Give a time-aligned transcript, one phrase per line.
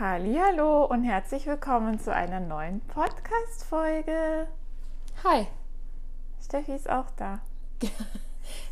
[0.00, 4.46] Hallo und herzlich willkommen zu einer neuen Podcast-Folge.
[5.24, 5.48] Hi.
[6.40, 7.40] Steffi ist auch da.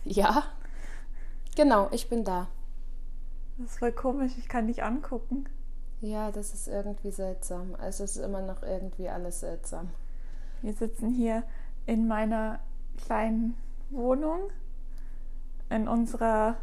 [0.04, 0.44] ja,
[1.56, 2.46] genau, ich bin da.
[3.58, 5.48] Das ist voll komisch, ich kann dich angucken.
[6.00, 7.74] Ja, das ist irgendwie seltsam.
[7.74, 9.90] Also es ist immer noch irgendwie alles seltsam.
[10.62, 11.42] Wir sitzen hier
[11.86, 12.60] in meiner
[13.04, 13.56] kleinen
[13.90, 14.52] Wohnung,
[15.70, 16.54] in unserer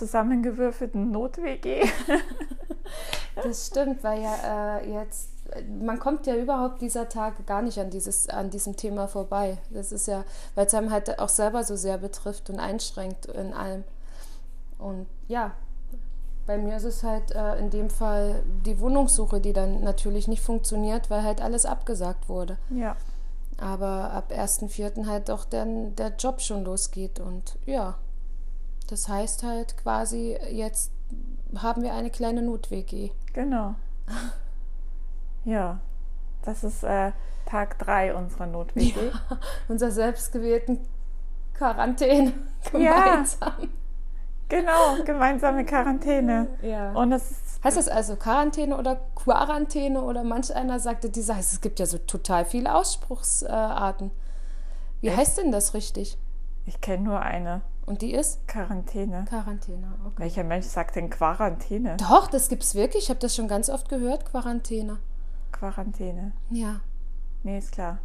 [0.00, 1.86] zusammengewürfelten Not-WG.
[3.36, 5.30] das stimmt, weil ja äh, jetzt,
[5.68, 9.58] man kommt ja überhaupt dieser Tage gar nicht an, dieses, an diesem Thema vorbei.
[9.70, 10.24] Das ist ja,
[10.54, 13.84] weil es einem halt auch selber so sehr betrifft und einschränkt in allem.
[14.78, 15.52] Und ja,
[16.46, 20.42] bei mir ist es halt äh, in dem Fall die Wohnungssuche, die dann natürlich nicht
[20.42, 22.56] funktioniert, weil halt alles abgesagt wurde.
[22.70, 22.96] Ja.
[23.58, 25.06] Aber ab 1.4.
[25.06, 27.98] halt doch dann der Job schon losgeht und ja,
[28.90, 30.92] das heißt halt quasi, jetzt
[31.56, 33.10] haben wir eine kleine Not-WG.
[33.32, 33.74] Genau.
[35.44, 35.80] ja,
[36.42, 37.12] das ist äh,
[37.46, 38.94] Tag 3 unserer Not-WG.
[39.06, 40.80] Ja, unserer selbstgewählten
[41.54, 42.32] Quarantäne
[42.72, 43.52] gemeinsam.
[43.60, 43.68] Ja.
[44.48, 46.48] Genau, gemeinsame Quarantäne.
[46.62, 46.92] Ja.
[46.92, 51.60] Und es heißt das also Quarantäne oder Quarantäne oder manch einer sagte, dieser heißt, es
[51.60, 54.10] gibt ja so total viele Ausspruchsarten.
[55.00, 55.16] Wie Echt?
[55.16, 56.18] heißt denn das richtig?
[56.66, 57.62] Ich kenne nur eine.
[57.90, 58.46] Und die ist?
[58.46, 59.24] Quarantäne.
[59.28, 60.18] Quarantäne, okay.
[60.18, 61.96] Welcher Mensch sagt denn Quarantäne?
[61.96, 63.02] Doch, das gibt es wirklich.
[63.02, 65.00] Ich habe das schon ganz oft gehört, Quarantäne.
[65.50, 66.30] Quarantäne.
[66.50, 66.82] Ja.
[67.42, 67.98] Nee, ist klar.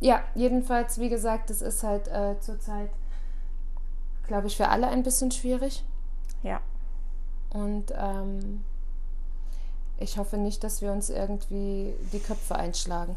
[0.00, 2.88] Ja, jedenfalls, wie gesagt, das ist halt äh, zurzeit,
[4.26, 5.84] glaube ich, für alle ein bisschen schwierig.
[6.42, 6.62] Ja.
[7.50, 8.64] Und ähm,
[9.98, 13.16] ich hoffe nicht, dass wir uns irgendwie die Köpfe einschlagen.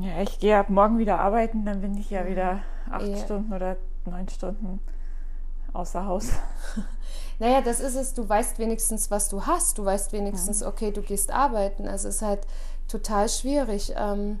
[0.00, 3.16] Ja, ich gehe ab morgen wieder arbeiten, dann bin ich ja wieder acht ja.
[3.18, 3.76] Stunden oder
[4.06, 4.80] neun Stunden
[5.72, 6.28] außer Haus.
[7.38, 9.76] Naja, das ist es, du weißt wenigstens, was du hast.
[9.76, 10.68] Du weißt wenigstens, mhm.
[10.68, 11.86] okay, du gehst arbeiten.
[11.86, 12.46] Also es ist halt
[12.88, 13.92] total schwierig.
[13.94, 14.40] Ähm,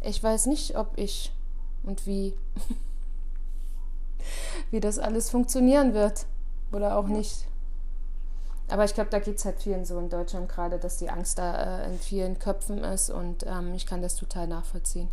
[0.00, 1.30] ich weiß nicht, ob ich
[1.82, 2.32] und wie,
[4.70, 6.24] wie das alles funktionieren wird
[6.72, 7.46] oder auch nicht.
[8.68, 11.38] Aber ich glaube, da geht es halt vielen so in Deutschland gerade, dass die Angst
[11.38, 15.10] da äh, in vielen Köpfen ist und ähm, ich kann das total nachvollziehen.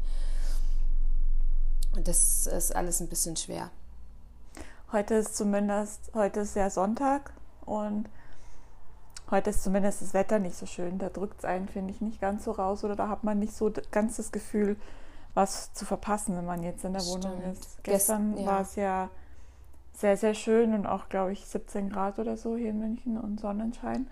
[1.96, 3.70] Und das ist alles ein bisschen schwer.
[4.92, 7.34] Heute ist zumindest, heute ist ja Sonntag
[7.66, 8.10] und
[9.30, 11.00] heute ist zumindest das Wetter nicht so schön.
[11.00, 13.54] Da drückt es einen, finde ich, nicht ganz so raus oder da hat man nicht
[13.54, 14.76] so ganz das Gefühl,
[15.34, 17.24] was zu verpassen, wenn man jetzt in der Stimmt.
[17.24, 17.84] Wohnung ist.
[17.84, 18.46] Gestern ja.
[18.46, 19.10] war es ja
[19.94, 23.40] sehr, sehr schön und auch, glaube ich, 17 Grad oder so hier in München und
[23.40, 24.08] Sonnenschein.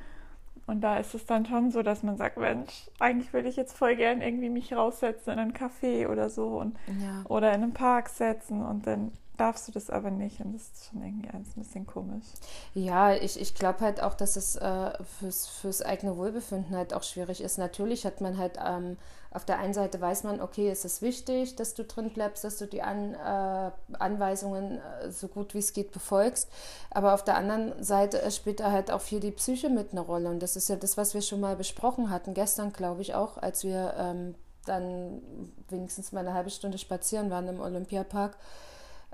[0.69, 3.75] Und da ist es dann schon so, dass man sagt, Mensch, eigentlich würde ich jetzt
[3.75, 7.23] voll gern irgendwie mich raussetzen in einen Café oder so und ja.
[7.27, 10.89] oder in einen Park setzen und dann darfst du das aber nicht und das ist
[10.89, 12.25] schon irgendwie ein bisschen komisch.
[12.73, 17.03] Ja, ich, ich glaube halt auch, dass es äh, fürs, fürs eigene Wohlbefinden halt auch
[17.03, 17.57] schwierig ist.
[17.57, 18.97] Natürlich hat man halt ähm,
[19.31, 22.57] auf der einen Seite weiß man, okay, es ist wichtig, dass du drin bleibst, dass
[22.57, 26.49] du die An, äh, Anweisungen äh, so gut wie es geht befolgst.
[26.89, 30.01] Aber auf der anderen Seite äh, spielt da halt auch viel die Psyche mit eine
[30.01, 30.29] Rolle.
[30.29, 33.37] Und das ist ja das, was wir schon mal besprochen hatten, gestern, glaube ich, auch,
[33.37, 34.35] als wir ähm,
[34.65, 35.21] dann
[35.69, 38.35] wenigstens mal eine halbe Stunde spazieren waren im Olympiapark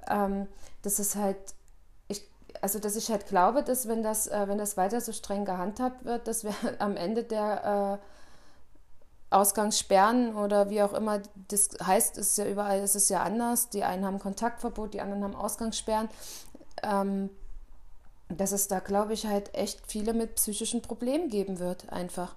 [0.10, 0.48] ähm,
[0.82, 1.38] das ist halt,
[2.08, 2.28] ich,
[2.62, 6.06] also dass ich halt glaube, dass wenn das, äh, wenn das weiter so streng gehandhabt
[6.06, 12.38] wird, dass wir am Ende der äh, Ausgangssperren oder wie auch immer das heißt, ist
[12.38, 13.70] ja überall, ist es ja anders.
[13.70, 16.10] Die einen haben Kontaktverbot, die anderen haben Ausgangssperren.
[16.84, 17.30] Ähm,
[18.30, 22.36] dass es da, glaube ich, halt echt viele mit psychischen Problemen geben wird, einfach.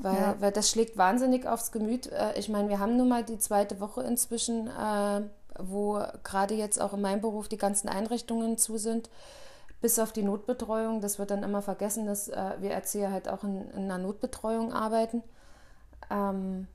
[0.00, 0.36] Weil, ja.
[0.38, 2.06] weil das schlägt wahnsinnig aufs Gemüt.
[2.06, 5.22] Äh, ich meine, wir haben nun mal die zweite Woche inzwischen äh,
[5.58, 9.10] wo gerade jetzt auch in meinem Beruf die ganzen Einrichtungen zu sind,
[9.80, 11.00] bis auf die Notbetreuung.
[11.00, 14.72] Das wird dann immer vergessen, dass äh, wir Erzieher halt auch in, in einer Notbetreuung
[14.72, 15.22] arbeiten.
[16.10, 16.66] Ähm,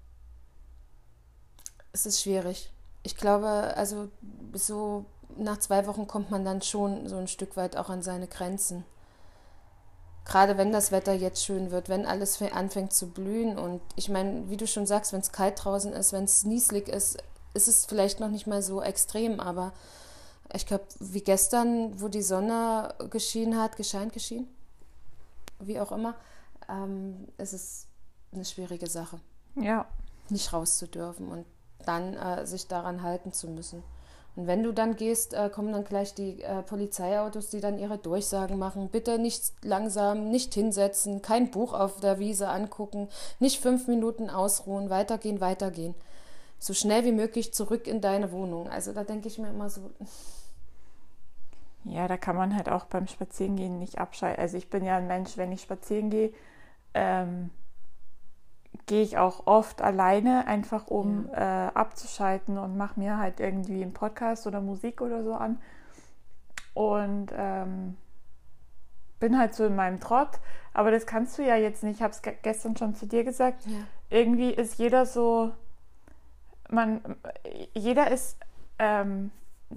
[1.91, 2.71] es ist schwierig.
[3.03, 4.09] Ich glaube, also
[4.53, 5.05] so
[5.37, 8.85] nach zwei Wochen kommt man dann schon so ein Stück weit auch an seine Grenzen.
[10.25, 14.49] Gerade wenn das Wetter jetzt schön wird, wenn alles anfängt zu blühen und ich meine,
[14.49, 17.17] wie du schon sagst, wenn es kalt draußen ist, wenn es nieslig ist,
[17.53, 19.73] ist es vielleicht noch nicht mal so extrem, aber
[20.53, 24.47] ich glaube, wie gestern, wo die Sonne geschienen hat, gescheint geschienen,
[25.59, 26.15] wie auch immer,
[26.69, 27.87] ähm, ist es
[28.33, 29.19] eine schwierige Sache.
[29.55, 29.85] Ja.
[30.29, 31.45] Nicht raus zu dürfen und
[31.85, 33.83] dann äh, sich daran halten zu müssen.
[34.35, 37.99] Und wenn du dann gehst, äh, kommen dann gleich die äh, Polizeiautos, die dann ihre
[37.99, 38.89] Durchsagen machen.
[38.89, 43.09] Bitte nicht langsam, nicht hinsetzen, kein Buch auf der Wiese angucken,
[43.39, 45.93] nicht fünf Minuten ausruhen, weitergehen, weitergehen
[46.63, 48.69] so schnell wie möglich zurück in deine Wohnung.
[48.69, 49.91] Also da denke ich mir immer so.
[51.83, 54.41] Ja, da kann man halt auch beim Spazierengehen nicht abschalten.
[54.41, 56.31] Also ich bin ja ein Mensch, wenn ich spazieren gehe,
[56.93, 57.49] ähm,
[58.85, 61.67] gehe ich auch oft alleine, einfach um ja.
[61.67, 65.59] äh, abzuschalten und mache mir halt irgendwie einen Podcast oder Musik oder so an.
[66.73, 67.97] Und ähm,
[69.19, 70.39] bin halt so in meinem Trott.
[70.73, 71.97] Aber das kannst du ja jetzt nicht.
[71.97, 73.65] Ich habe es gestern schon zu dir gesagt.
[73.65, 73.79] Ja.
[74.09, 75.51] Irgendwie ist jeder so,
[76.69, 77.01] man,
[77.73, 78.37] jeder ist
[78.79, 79.31] ähm,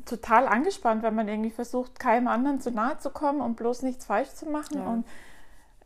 [0.04, 4.06] total angespannt, wenn man irgendwie versucht, keinem anderen zu nahe zu kommen und bloß nichts
[4.06, 4.78] falsch zu machen.
[4.78, 4.86] Ja.
[4.86, 5.06] Und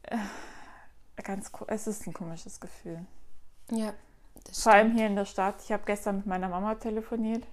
[0.03, 3.05] äh, ganz, es ist ein komisches Gefühl.
[3.71, 3.93] Ja.
[4.53, 5.57] Vor allem hier in der Stadt.
[5.63, 7.47] Ich habe gestern mit meiner Mama telefoniert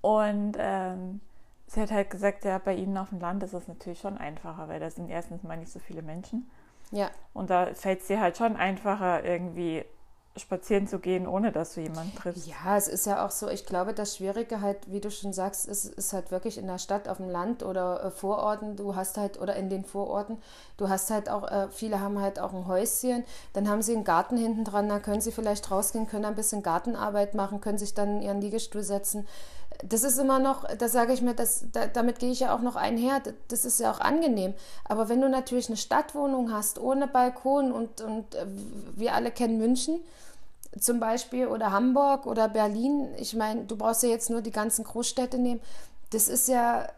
[0.00, 1.20] und ähm,
[1.66, 4.68] sie hat halt gesagt, ja, bei ihnen auf dem Land ist es natürlich schon einfacher,
[4.68, 6.50] weil da sind erstens mal nicht so viele Menschen.
[6.90, 7.10] Ja.
[7.32, 9.84] Und da fällt es dir halt schon einfacher, irgendwie
[10.36, 12.46] spazieren zu gehen, ohne dass du jemanden triffst.
[12.46, 15.66] Ja, es ist ja auch so, ich glaube, das Schwierige halt, wie du schon sagst,
[15.66, 19.16] ist, ist halt wirklich in der Stadt, auf dem Land oder äh, Vororten, du hast
[19.16, 20.38] halt, oder in den Vororten,
[20.76, 24.02] du hast halt auch, äh, viele haben halt auch ein Häuschen, dann haben sie einen
[24.02, 27.94] Garten hinten dran, da können sie vielleicht rausgehen, können ein bisschen Gartenarbeit machen, können sich
[27.94, 29.28] dann in ihren Liegestuhl setzen.
[29.82, 32.60] Das ist immer noch, da sage ich mir, das, da, damit gehe ich ja auch
[32.60, 34.54] noch einher, das ist ja auch angenehm.
[34.84, 38.46] Aber wenn du natürlich eine Stadtwohnung hast, ohne Balkon und, und äh,
[38.94, 40.00] wir alle kennen München,
[40.80, 43.08] zum Beispiel oder Hamburg oder Berlin.
[43.18, 45.60] Ich meine, du brauchst ja jetzt nur die ganzen Großstädte nehmen.
[46.10, 46.88] Das ist ja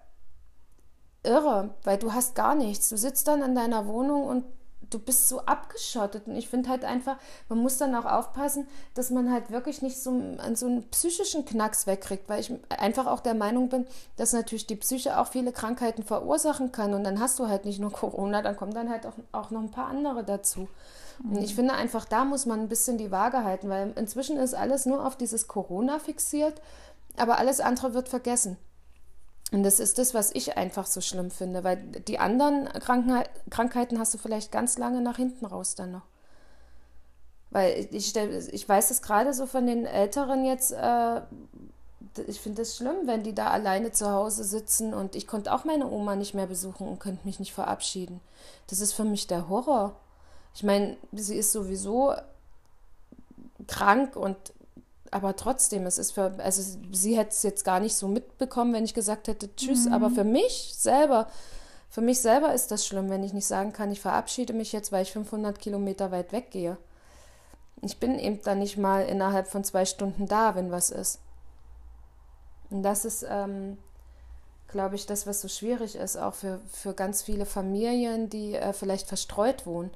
[1.23, 2.89] irre, weil du hast gar nichts.
[2.89, 4.45] Du sitzt dann in deiner Wohnung und
[4.91, 6.27] du bist so abgeschottet.
[6.27, 7.17] Und ich finde halt einfach,
[7.49, 11.45] man muss dann auch aufpassen, dass man halt wirklich nicht so an so einen psychischen
[11.45, 13.87] Knacks wegkriegt, weil ich einfach auch der Meinung bin,
[14.17, 16.95] dass natürlich die Psyche auch viele Krankheiten verursachen kann.
[16.95, 19.61] Und dann hast du halt nicht nur Corona, dann kommen dann halt auch, auch noch
[19.61, 20.69] ein paar andere dazu.
[21.25, 24.55] Und ich finde einfach, da muss man ein bisschen die Waage halten, weil inzwischen ist
[24.55, 26.61] alles nur auf dieses Corona fixiert,
[27.17, 28.59] aber alles andere wird vergessen.
[29.53, 32.69] Und das ist das, was ich einfach so schlimm finde, weil die anderen
[33.51, 36.07] Krankheiten hast du vielleicht ganz lange nach hinten raus dann noch.
[37.51, 41.21] Weil ich, ich weiß es gerade so von den Älteren jetzt, äh,
[42.27, 45.65] ich finde es schlimm, wenn die da alleine zu Hause sitzen und ich konnte auch
[45.65, 48.21] meine Oma nicht mehr besuchen und könnte mich nicht verabschieden.
[48.67, 49.95] Das ist für mich der Horror.
[50.55, 52.15] Ich meine, sie ist sowieso
[53.69, 54.37] krank und
[55.17, 58.85] aber trotzdem, es ist für, also sie hätte es jetzt gar nicht so mitbekommen, wenn
[58.85, 59.95] ich gesagt hätte, tschüss, mhm.
[59.95, 61.27] aber für mich selber,
[61.89, 64.93] für mich selber ist das schlimm, wenn ich nicht sagen kann, ich verabschiede mich jetzt,
[64.93, 66.77] weil ich 500 Kilometer weit weggehe.
[67.81, 71.19] Ich bin eben dann nicht mal innerhalb von zwei Stunden da, wenn was ist.
[72.69, 73.79] Und das ist, ähm,
[74.69, 78.73] glaube ich, das, was so schwierig ist, auch für, für ganz viele Familien, die äh,
[78.73, 79.91] vielleicht verstreut wohnen,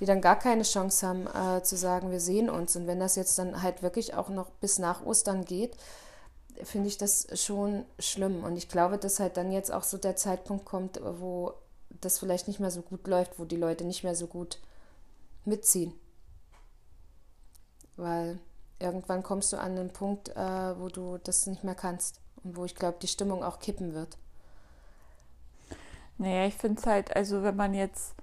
[0.00, 2.76] die dann gar keine Chance haben äh, zu sagen, wir sehen uns.
[2.76, 5.76] Und wenn das jetzt dann halt wirklich auch noch bis nach Ostern geht,
[6.62, 8.42] finde ich das schon schlimm.
[8.42, 11.54] Und ich glaube, dass halt dann jetzt auch so der Zeitpunkt kommt, wo
[12.00, 14.58] das vielleicht nicht mehr so gut läuft, wo die Leute nicht mehr so gut
[15.44, 15.92] mitziehen.
[17.96, 18.38] Weil
[18.78, 22.64] irgendwann kommst du an einen Punkt, äh, wo du das nicht mehr kannst und wo
[22.64, 24.16] ich glaube, die Stimmung auch kippen wird.
[26.18, 28.14] Naja, ich finde es halt, also wenn man jetzt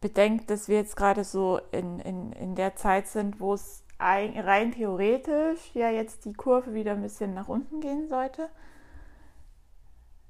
[0.00, 4.72] bedenkt, dass wir jetzt gerade so in, in, in der Zeit sind, wo es rein
[4.72, 8.48] theoretisch ja jetzt die Kurve wieder ein bisschen nach unten gehen sollte.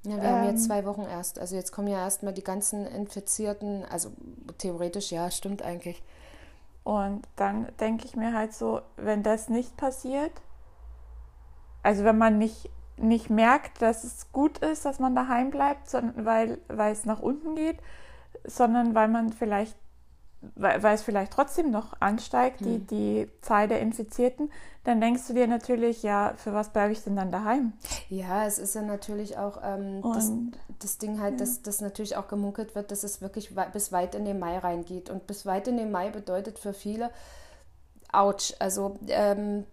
[0.03, 0.67] Ja, wir ähm, haben jetzt ähm.
[0.67, 1.39] zwei Wochen erst.
[1.39, 4.11] Also jetzt kommen ja erstmal die ganzen Infizierten, also
[4.57, 6.01] theoretisch ja, stimmt eigentlich.
[6.83, 10.31] Und dann denke ich mir halt so, wenn das nicht passiert,
[11.81, 16.25] also wenn man nicht nicht merkt, dass es gut ist, dass man daheim bleibt, sondern
[16.25, 17.77] weil, weil es nach unten geht,
[18.45, 19.75] sondern weil man vielleicht,
[20.55, 22.65] weil, weil es vielleicht trotzdem noch ansteigt, hm.
[22.65, 24.49] die, die Zahl der Infizierten,
[24.83, 27.73] dann denkst du dir natürlich, ja, für was bleibe ich denn dann daheim?
[28.09, 30.31] Ja, es ist ja natürlich auch ähm, das,
[30.79, 31.39] das, Ding halt, ja.
[31.39, 35.09] dass, dass natürlich auch gemunkelt wird, dass es wirklich bis weit in den Mai reingeht.
[35.09, 37.09] Und bis weit in den Mai bedeutet für viele,
[38.13, 39.65] ouch, also ähm,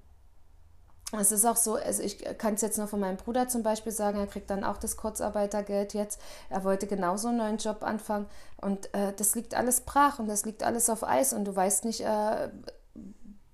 [1.20, 3.92] es ist auch so, also ich kann es jetzt nur von meinem Bruder zum Beispiel
[3.92, 6.20] sagen, er kriegt dann auch das Kurzarbeitergeld jetzt.
[6.48, 8.26] Er wollte genauso einen neuen Job anfangen
[8.60, 11.84] und äh, das liegt alles brach und das liegt alles auf Eis und du weißt
[11.84, 12.48] nicht, äh,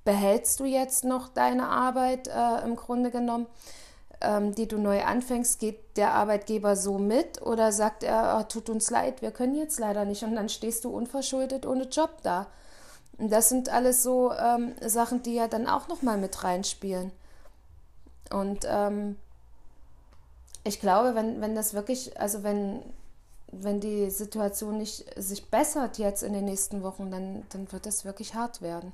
[0.04, 3.46] behältst du jetzt noch deine Arbeit äh, im Grunde genommen,
[4.20, 8.70] ähm, die du neu anfängst, geht der Arbeitgeber so mit oder sagt er, oh, tut
[8.70, 12.46] uns leid, wir können jetzt leider nicht und dann stehst du unverschuldet ohne Job da.
[13.18, 17.10] Und das sind alles so ähm, Sachen, die ja dann auch nochmal mit reinspielen.
[18.30, 19.16] Und ähm,
[20.64, 22.82] ich glaube, wenn, wenn das wirklich, also wenn,
[23.52, 28.04] wenn die Situation nicht sich bessert jetzt in den nächsten Wochen, dann, dann wird das
[28.04, 28.92] wirklich hart werden.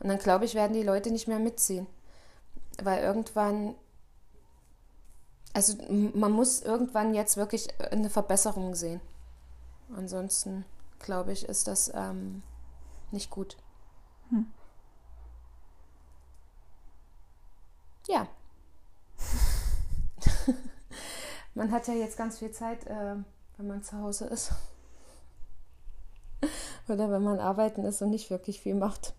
[0.00, 1.86] Und dann glaube ich, werden die Leute nicht mehr mitziehen.
[2.82, 3.74] Weil irgendwann
[5.54, 9.00] Also man muss irgendwann jetzt wirklich eine Verbesserung sehen.
[9.96, 10.64] Ansonsten,
[10.98, 12.42] glaube ich, ist das ähm,
[13.10, 13.56] nicht gut.
[14.30, 14.46] Hm.
[18.08, 18.26] Ja.
[21.56, 23.16] Man hat ja jetzt ganz viel Zeit, äh,
[23.56, 24.52] wenn man zu Hause ist.
[26.88, 29.14] Oder wenn man arbeiten ist und nicht wirklich viel macht.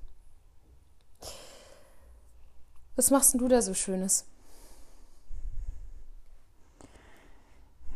[2.95, 4.25] Was machst denn du da so Schönes?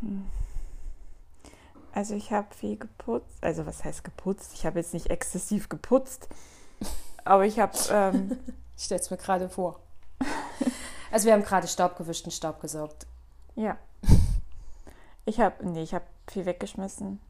[0.00, 0.26] Hm.
[1.92, 3.38] Also ich habe viel geputzt.
[3.42, 4.52] Also was heißt geputzt?
[4.54, 6.28] Ich habe jetzt nicht exzessiv geputzt,
[7.24, 7.76] aber ich habe...
[7.90, 8.38] Ähm,
[8.76, 9.80] ich stelle es mir gerade vor.
[11.12, 13.06] Also wir haben gerade Staub gewischt und Staub gesaugt.
[13.54, 13.76] Ja.
[15.24, 17.20] Ich habe, nee, ich habe viel weggeschmissen,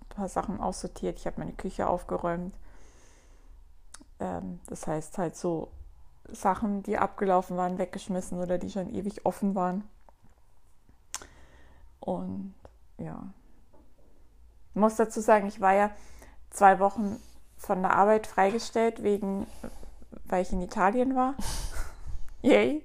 [0.00, 1.18] ein paar Sachen aussortiert.
[1.18, 2.54] Ich habe meine Küche aufgeräumt.
[4.18, 5.70] Ähm, das heißt halt so
[6.30, 9.84] Sachen, die abgelaufen waren, weggeschmissen oder die schon ewig offen waren.
[12.00, 12.54] Und
[12.98, 13.22] ja,
[14.70, 15.90] ich muss dazu sagen, ich war ja
[16.50, 17.20] zwei Wochen
[17.56, 19.46] von der Arbeit freigestellt, wegen,
[20.24, 21.34] weil ich in Italien war.
[22.42, 22.84] Yay.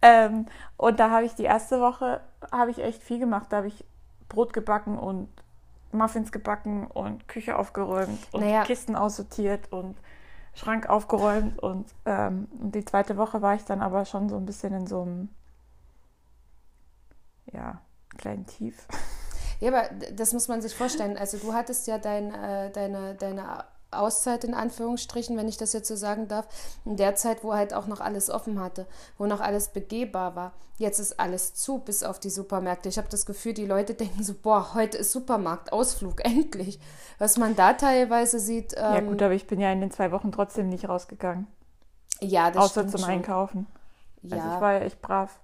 [0.00, 2.20] Ähm, und da habe ich die erste Woche
[2.52, 3.46] habe ich echt viel gemacht.
[3.50, 3.84] Da habe ich
[4.28, 5.28] Brot gebacken und
[5.92, 8.64] Muffins gebacken und Küche aufgeräumt und naja.
[8.64, 9.96] Kisten aussortiert und
[10.54, 14.46] Schrank aufgeräumt und, ähm, und die zweite Woche war ich dann aber schon so ein
[14.46, 15.28] bisschen in so einem
[17.52, 17.80] ja,
[18.16, 18.86] kleinen Tief.
[19.60, 21.16] Ja, aber das muss man sich vorstellen.
[21.16, 23.64] Also du hattest ja dein, äh, deine, deine
[23.98, 26.46] Auszeit in Anführungsstrichen, wenn ich das jetzt so sagen darf,
[26.84, 28.86] in der Zeit, wo halt auch noch alles offen hatte,
[29.18, 30.52] wo noch alles begehbar war.
[30.78, 32.88] Jetzt ist alles zu, bis auf die Supermärkte.
[32.88, 36.78] Ich habe das Gefühl, die Leute denken so, boah, heute ist Supermarktausflug, endlich.
[37.18, 38.74] Was man da teilweise sieht.
[38.76, 41.46] Ähm, ja gut, aber ich bin ja in den zwei Wochen trotzdem nicht rausgegangen.
[42.20, 43.10] Ja, das Außer zum schon.
[43.10, 43.66] Einkaufen.
[44.22, 44.36] Ja.
[44.36, 45.38] Also ich war ja echt brav.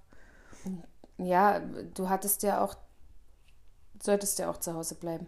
[1.17, 1.59] Ja,
[1.93, 2.75] du hattest ja auch,
[4.01, 5.27] solltest ja auch zu Hause bleiben.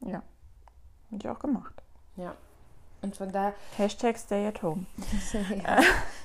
[0.00, 0.22] Ja.
[1.10, 1.74] Habe ich auch gemacht.
[2.16, 2.34] Ja.
[3.00, 3.54] Und von daher.
[3.76, 4.86] Hashtag Stay at Home.
[5.64, 5.80] ja.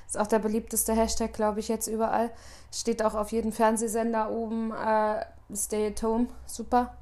[0.08, 2.32] Ist auch der beliebteste Hashtag, glaube ich, jetzt überall.
[2.72, 5.24] Steht auch auf jedem Fernsehsender oben äh,
[5.56, 6.28] Stay at Home.
[6.46, 6.96] Super.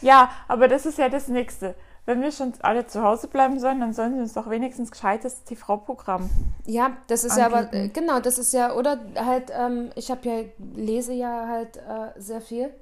[0.00, 1.74] Ja, aber das ist ja das Nächste.
[2.04, 5.44] Wenn wir schon alle zu Hause bleiben sollen, dann sollen sie uns doch wenigstens gescheites
[5.44, 6.28] TV-Programm.
[6.66, 7.52] Ja, das ist anbieten.
[7.52, 11.46] ja aber, äh, genau, das ist ja, oder halt, ähm, ich habe ja, lese ja
[11.46, 12.74] halt äh, sehr viel.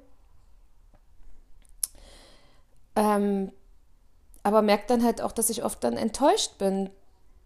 [2.95, 3.51] Ähm,
[4.43, 6.89] aber merke dann halt auch, dass ich oft dann enttäuscht bin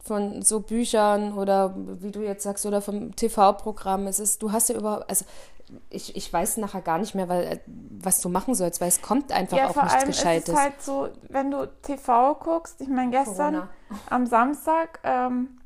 [0.03, 4.05] von so Büchern oder wie du jetzt sagst, oder vom TV-Programm.
[4.07, 5.25] Es ist, du hast ja überhaupt, also
[5.89, 9.01] ich, ich weiß nachher gar nicht mehr, weil, äh, was du machen sollst, weil es
[9.01, 10.49] kommt einfach ja, auch nichts allem Gescheites.
[10.49, 13.69] Es ist halt so, wenn du TV guckst, ich meine, gestern Corona.
[14.09, 15.57] am Samstag ähm,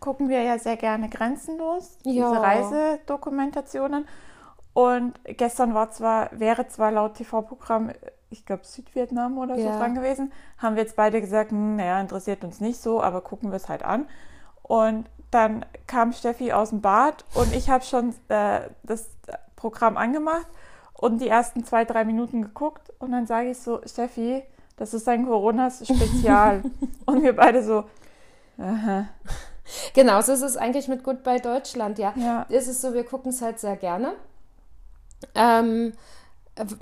[0.00, 2.30] gucken wir ja sehr gerne grenzenlos, ja.
[2.30, 4.06] diese Reisedokumentationen.
[4.72, 7.92] Und gestern war zwar, wäre zwar laut TV-Programm
[8.34, 9.72] ich glaube, Südvietnam oder ja.
[9.72, 10.32] so dran gewesen.
[10.58, 13.68] Haben wir jetzt beide gesagt, hm, naja, interessiert uns nicht so, aber gucken wir es
[13.68, 14.06] halt an.
[14.62, 19.08] Und dann kam Steffi aus dem Bad und ich habe schon äh, das
[19.56, 20.46] Programm angemacht
[20.92, 22.92] und die ersten zwei, drei Minuten geguckt.
[22.98, 24.42] Und dann sage ich so, Steffi,
[24.76, 26.62] das ist ein Corona-Spezial.
[27.06, 27.84] und wir beide so,
[28.58, 29.08] aha.
[29.94, 32.12] Genau, so ist es eigentlich mit Goodbye Deutschland, ja.
[32.16, 32.42] ja.
[32.48, 34.12] Ist es so, wir gucken es halt sehr gerne.
[35.34, 35.94] Ähm,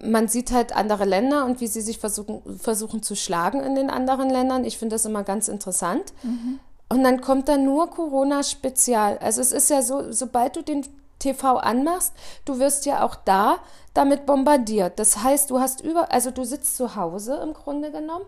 [0.02, 3.90] man sieht halt andere Länder und wie sie sich versuchen, versuchen zu schlagen in den
[3.90, 4.64] anderen Ländern.
[4.64, 6.12] Ich finde das immer ganz interessant.
[6.22, 6.60] Mhm.
[6.88, 9.18] Und dann kommt da nur Corona-Spezial.
[9.18, 10.86] Also es ist ja so, sobald du den
[11.18, 12.12] TV anmachst,
[12.44, 13.58] du wirst ja auch da
[13.94, 14.98] damit bombardiert.
[14.98, 18.26] Das heißt, du hast über, also du sitzt zu Hause im Grunde genommen.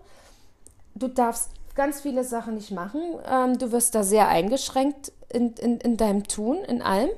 [0.94, 3.02] Du darfst ganz viele Sachen nicht machen.
[3.28, 7.10] Ähm, du wirst da sehr eingeschränkt in, in, in deinem Tun, in allem.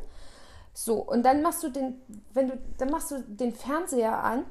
[0.79, 2.03] So, und dann machst du den,
[2.35, 4.45] wenn du, dann machst du den Fernseher an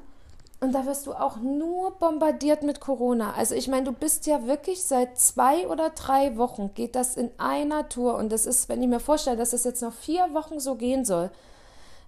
[0.60, 3.34] und da wirst du auch nur bombardiert mit Corona.
[3.34, 7.30] Also ich meine, du bist ja wirklich seit zwei oder drei Wochen geht das in
[7.38, 8.16] einer Tour.
[8.16, 11.04] Und das ist, wenn ich mir vorstelle, dass das jetzt noch vier Wochen so gehen
[11.04, 11.30] soll.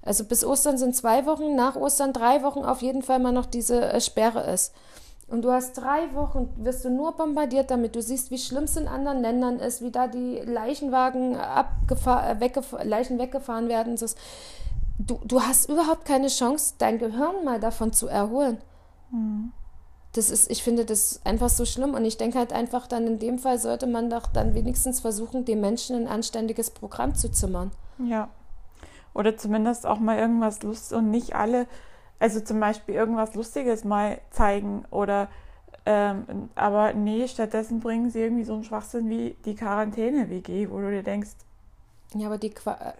[0.03, 3.47] Also bis Ostern sind zwei Wochen, nach Ostern drei Wochen auf jeden Fall mal noch
[3.47, 4.75] diese äh, Sperre ist.
[5.29, 7.95] Und du hast drei Wochen, wirst du nur bombardiert damit.
[7.95, 12.75] Du siehst, wie schlimm es in anderen Ländern ist, wie da die Leichenwagen abgefahr, weggef
[12.83, 13.97] Leichen weggefahren werden.
[14.99, 18.57] Du, du hast überhaupt keine Chance, dein Gehirn mal davon zu erholen.
[19.11, 19.53] Mhm.
[20.15, 21.93] Das ist, ich finde das einfach so schlimm.
[21.93, 25.45] Und ich denke halt einfach, dann in dem Fall sollte man doch dann wenigstens versuchen,
[25.45, 27.71] den Menschen ein anständiges Programm zu zimmern.
[28.03, 28.31] Ja.
[29.13, 31.67] Oder zumindest auch mal irgendwas Lust und nicht alle
[32.19, 35.29] also zum Beispiel irgendwas Lustiges mal zeigen oder
[35.87, 40.91] ähm, aber nee, stattdessen bringen sie irgendwie so einen Schwachsinn wie die Quarantäne-WG, wo du
[40.91, 41.31] dir denkst.
[42.15, 42.95] Ja, aber die Qua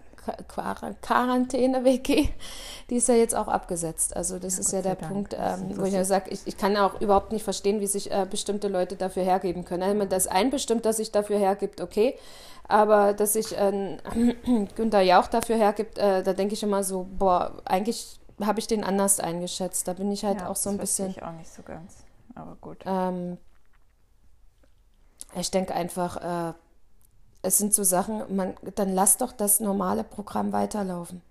[1.03, 2.29] Quarantäne-WG,
[2.91, 4.15] die ist ja jetzt auch abgesetzt.
[4.15, 5.13] Also das ja, ist ja der Dank.
[5.13, 8.11] Punkt, ähm, wo ich ja sage, ich, ich kann auch überhaupt nicht verstehen, wie sich
[8.11, 9.83] äh, bestimmte Leute dafür hergeben können.
[9.83, 12.15] Also, wenn man das einbestimmt, dass sich dafür hergibt, okay.
[12.67, 13.97] Aber dass sich äh,
[14.77, 18.85] Günther Jauch dafür hergibt, äh, da denke ich immer so, boah, eigentlich habe ich den
[18.85, 19.89] anders eingeschätzt.
[19.89, 21.11] Da bin ich halt ja, auch so ein bisschen.
[21.11, 22.05] Ich auch nicht so ganz,
[22.35, 22.85] aber gut.
[22.87, 23.39] Ähm,
[25.35, 26.55] ich denke einfach, äh,
[27.43, 31.23] es sind so Sachen, man, dann lass doch das normale Programm weiterlaufen.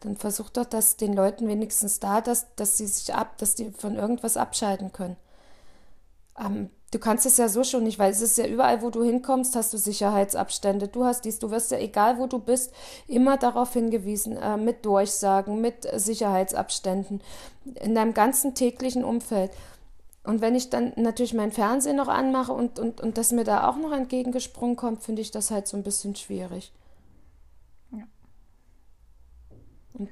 [0.00, 3.70] Dann versuch doch das den Leuten wenigstens da, dass, dass sie sich ab, dass die
[3.70, 5.16] von irgendwas abschalten können.
[6.38, 9.02] Ähm, du kannst es ja so schon nicht, weil es ist ja überall, wo du
[9.02, 10.86] hinkommst, hast du Sicherheitsabstände.
[10.86, 12.72] Du hast dies, du wirst ja, egal wo du bist,
[13.08, 17.20] immer darauf hingewiesen, äh, mit Durchsagen, mit Sicherheitsabständen,
[17.74, 19.50] in deinem ganzen täglichen Umfeld.
[20.22, 23.68] Und wenn ich dann natürlich mein Fernsehen noch anmache und, und, und das mir da
[23.68, 26.72] auch noch entgegengesprungen kommt, finde ich das halt so ein bisschen schwierig.
[27.90, 28.04] Ja.
[29.94, 30.08] Und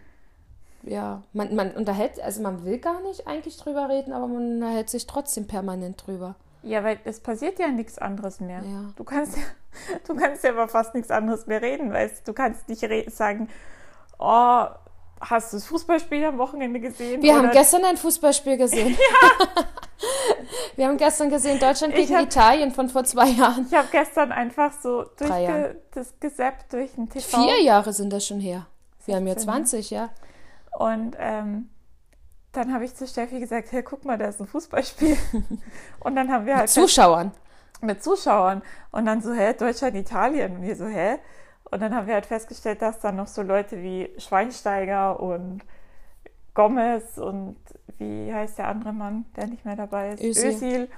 [0.82, 4.90] ja, man, man unterhält, also man will gar nicht eigentlich drüber reden, aber man unterhält
[4.90, 6.34] sich trotzdem permanent drüber.
[6.62, 8.62] Ja, weil es passiert ja nichts anderes mehr.
[8.64, 8.92] Ja.
[8.96, 9.42] Du kannst ja,
[10.06, 13.48] du kannst ja über fast nichts anderes mehr reden, weil du kannst nicht sagen,
[14.18, 14.66] oh,
[15.20, 17.22] hast du das Fußballspiel am Wochenende gesehen?
[17.22, 17.42] Wir oder?
[17.42, 18.96] haben gestern ein Fußballspiel gesehen.
[19.46, 19.46] ja.
[20.76, 23.66] Wir haben gestern gesehen Deutschland gegen hab, Italien von vor zwei Jahren.
[23.70, 25.30] Ich habe gestern einfach so durch
[25.94, 27.42] das gesappt durch den TV.
[27.42, 28.66] Vier Jahre sind das schon her.
[29.04, 30.10] Wir haben ja 20, ja.
[30.72, 31.68] Und ähm,
[32.52, 35.16] dann habe ich zu Steffi gesagt, hey, guck mal, da ist ein Fußballspiel.
[36.00, 36.64] Und dann haben wir halt...
[36.64, 37.32] Mit Zuschauern.
[37.80, 38.62] Mit Zuschauern.
[38.90, 40.56] Und dann so, hä, Deutschland, Italien.
[40.56, 41.18] Und wir so, hä?
[41.64, 45.62] Und dann haben wir halt festgestellt, dass dann noch so Leute wie Schweinsteiger und
[46.54, 47.56] Gomez und
[47.96, 50.22] wie heißt der andere Mann, der nicht mehr dabei ist?
[50.22, 50.50] Özil.
[50.50, 50.88] Özil.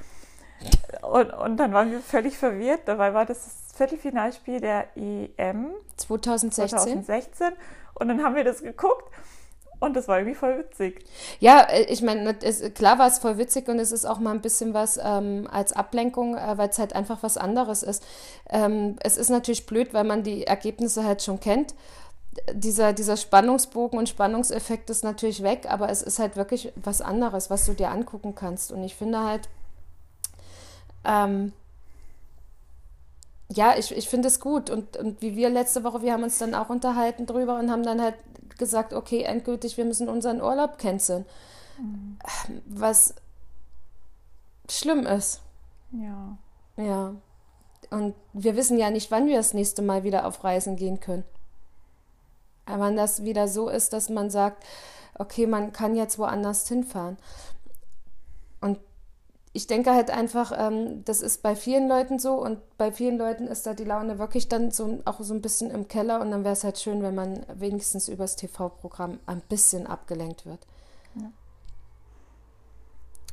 [1.03, 2.81] Und, und dann waren wir völlig verwirrt.
[2.87, 7.05] Dabei war das das Viertelfinalspiel der EM 2016.
[7.05, 7.49] 2016.
[7.95, 9.13] Und dann haben wir das geguckt
[9.81, 11.05] und das war irgendwie voll witzig.
[11.41, 14.41] Ja, äh, ich meine, klar war es voll witzig und es ist auch mal ein
[14.41, 18.03] bisschen was ähm, als Ablenkung, äh, weil es halt einfach was anderes ist.
[18.51, 21.75] Ähm, es ist natürlich blöd, weil man die Ergebnisse halt schon kennt.
[22.53, 27.51] Dieser, dieser Spannungsbogen und Spannungseffekt ist natürlich weg, aber es ist halt wirklich was anderes,
[27.51, 28.73] was du dir angucken kannst.
[28.73, 29.49] Und ich finde halt,
[31.05, 31.53] ähm,
[33.53, 34.71] ja, ich, ich finde es gut.
[34.71, 37.83] Und, und wie wir letzte Woche, wir haben uns dann auch unterhalten drüber und haben
[37.83, 38.15] dann halt
[38.59, 41.25] gesagt, okay, endgültig, wir müssen unseren Urlaub canceln.
[41.79, 42.19] Mhm.
[42.67, 43.15] Was
[44.69, 45.41] schlimm ist.
[45.93, 46.37] Ja.
[46.77, 47.15] Ja.
[47.91, 51.25] Und wir wissen ja nicht, wann wir das nächste Mal wieder auf Reisen gehen können.
[52.67, 54.65] Aber wenn das wieder so ist, dass man sagt,
[55.19, 57.19] okay, man kann jetzt woanders hinfahren.
[59.57, 63.47] Ich denke halt einfach, ähm, das ist bei vielen Leuten so und bei vielen Leuten
[63.47, 66.45] ist da die Laune wirklich dann so auch so ein bisschen im Keller und dann
[66.45, 70.59] wäre es halt schön, wenn man wenigstens übers TV-Programm ein bisschen abgelenkt wird.
[71.15, 71.31] Ja.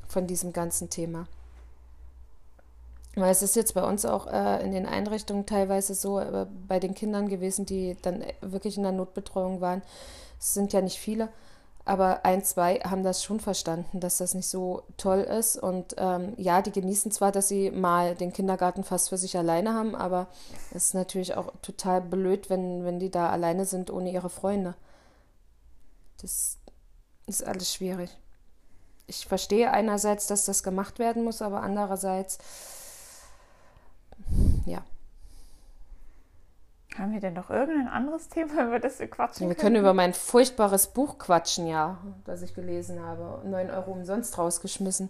[0.07, 1.27] Von diesem ganzen Thema.
[3.15, 6.79] Weil es ist jetzt bei uns auch äh, in den Einrichtungen teilweise so, äh, bei
[6.79, 9.81] den Kindern gewesen, die dann wirklich in der Notbetreuung waren.
[10.39, 11.29] Es sind ja nicht viele
[11.83, 15.57] aber ein, zwei haben das schon verstanden, dass das nicht so toll ist.
[15.57, 19.73] Und ähm, ja, die genießen zwar, dass sie mal den Kindergarten fast für sich alleine
[19.73, 20.27] haben, aber
[20.71, 24.75] es ist natürlich auch total blöd, wenn, wenn die da alleine sind ohne ihre Freunde.
[26.21, 26.57] Das
[27.25, 28.15] ist alles schwierig.
[29.07, 32.37] Ich verstehe einerseits, dass das gemacht werden muss, aber andererseits,
[34.65, 34.83] ja.
[37.01, 40.13] Haben wir denn noch irgendein anderes Thema, über das wir quatschen Wir können über mein
[40.13, 43.41] furchtbares Buch quatschen, ja, das ich gelesen habe.
[43.43, 45.09] 9 Euro umsonst rausgeschmissen.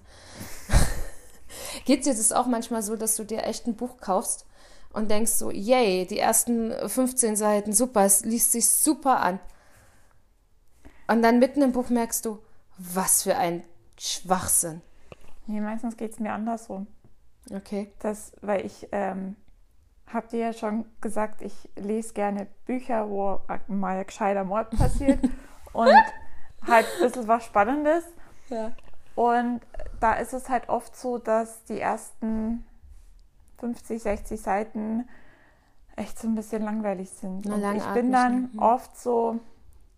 [1.86, 4.46] Geht es jetzt auch manchmal so, dass du dir echt ein Buch kaufst
[4.94, 9.42] und denkst so, yay, die ersten 15 Seiten, super, es liest sich super an.
[11.10, 12.40] Und dann mitten im Buch merkst du,
[12.78, 13.64] was für ein
[14.00, 14.82] Schwachsinn.
[15.46, 16.88] Nee, meistens geht es mir andersrum.
[17.54, 17.92] Okay.
[18.00, 19.36] Das, weil ich ähm,
[20.14, 25.20] habt ihr ja schon gesagt, ich lese gerne Bücher, wo mal gescheiter Mord passiert
[25.74, 25.94] und
[26.68, 28.04] halt ein bisschen was Spannendes.
[28.50, 28.72] Ja.
[29.16, 29.62] Und
[30.00, 32.66] da ist es halt oft so, dass die ersten
[33.60, 35.08] 50, 60 Seiten
[35.96, 37.46] echt so ein bisschen langweilig sind.
[37.46, 38.60] Na, und ich bin dann mhm.
[38.60, 39.40] oft so,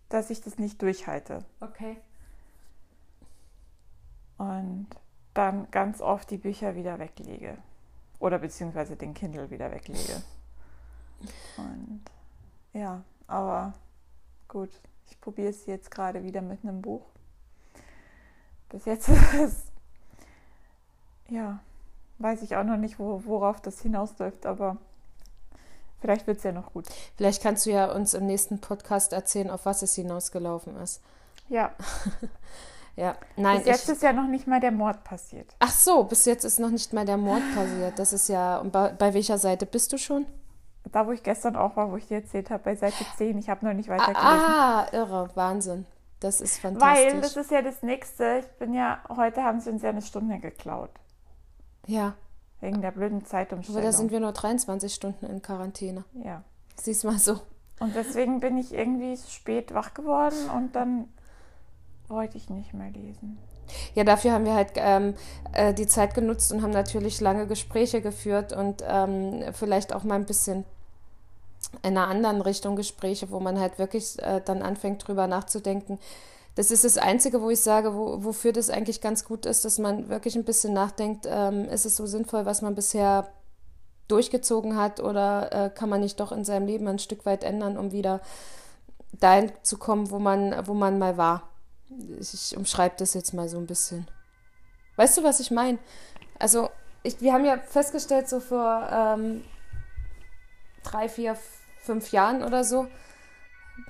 [0.08, 1.44] dass ich das nicht durchhalte.
[1.60, 1.96] Okay.
[4.36, 4.88] Und
[5.32, 7.56] dann ganz oft die Bücher wieder weglege.
[8.18, 10.22] Oder beziehungsweise den Kindle wieder weglege.
[11.56, 12.02] Und
[12.72, 13.74] ja, aber
[14.48, 14.70] gut,
[15.10, 17.04] ich probiere es jetzt gerade wieder mit einem Buch.
[18.68, 19.62] Bis jetzt ist es,
[21.28, 21.60] ja,
[22.18, 24.78] weiß ich auch noch nicht, wo, worauf das hinausläuft, aber
[26.04, 26.84] Vielleicht wird es ja noch gut.
[27.16, 31.00] Vielleicht kannst du ja uns im nächsten Podcast erzählen, auf was es hinausgelaufen ist.
[31.48, 31.72] Ja.
[32.96, 33.58] ja, nein.
[33.58, 35.54] Bis jetzt ich, ist ja noch nicht mal der Mord passiert.
[35.58, 37.98] Ach so, bis jetzt ist noch nicht mal der Mord passiert.
[37.98, 38.58] Das ist ja.
[38.58, 40.26] Und bei, bei welcher Seite bist du schon?
[40.92, 43.38] Da, wo ich gestern auch war, wo ich dir erzählt habe, bei Seite 10.
[43.38, 44.22] Ich habe noch nicht weitergelesen.
[44.22, 45.86] Ah, irre, Wahnsinn.
[46.20, 47.12] Das ist fantastisch.
[47.12, 48.38] Weil das ist ja das Nächste.
[48.40, 50.90] Ich bin ja, heute haben sie uns ja eine Stunde geklaut.
[51.86, 52.14] Ja.
[52.60, 53.80] Wegen der blöden Zeitumstellung.
[53.80, 56.04] Aber da sind wir nur 23 Stunden in Quarantäne.
[56.22, 56.44] Ja.
[56.76, 57.40] Siehst mal so.
[57.80, 61.08] Und deswegen bin ich irgendwie spät wach geworden und dann
[62.08, 63.38] wollte ich nicht mehr lesen.
[63.94, 65.14] Ja, dafür haben wir halt ähm,
[65.52, 70.16] äh, die Zeit genutzt und haben natürlich lange Gespräche geführt und ähm, vielleicht auch mal
[70.16, 70.64] ein bisschen
[71.82, 75.98] in einer anderen Richtung Gespräche, wo man halt wirklich äh, dann anfängt drüber nachzudenken.
[76.56, 79.78] Das ist das Einzige, wo ich sage, wo, wofür das eigentlich ganz gut ist, dass
[79.78, 83.28] man wirklich ein bisschen nachdenkt, ähm, ist es so sinnvoll, was man bisher
[84.06, 87.76] durchgezogen hat oder äh, kann man nicht doch in seinem Leben ein Stück weit ändern,
[87.76, 88.20] um wieder
[89.12, 91.48] dahin zu kommen, wo man, wo man mal war.
[92.18, 94.08] Ich umschreibe das jetzt mal so ein bisschen.
[94.96, 95.78] Weißt du, was ich meine?
[96.38, 96.70] Also,
[97.02, 99.44] ich, wir haben ja festgestellt, so vor ähm,
[100.82, 101.36] drei, vier,
[101.80, 102.86] fünf Jahren oder so,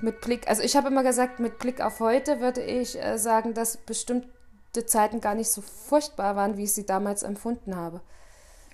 [0.01, 3.53] mit Blick, also ich habe immer gesagt, mit Blick auf heute würde ich äh, sagen,
[3.55, 8.01] dass bestimmte Zeiten gar nicht so furchtbar waren, wie ich sie damals empfunden habe.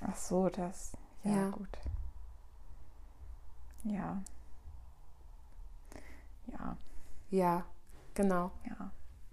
[0.01, 0.93] Ach so, das.
[1.25, 1.51] Ja, Ja.
[1.51, 1.69] gut.
[3.85, 4.23] Ja.
[6.47, 6.77] Ja,
[7.31, 7.65] Ja,
[8.15, 8.51] genau.
[8.67, 8.91] ja.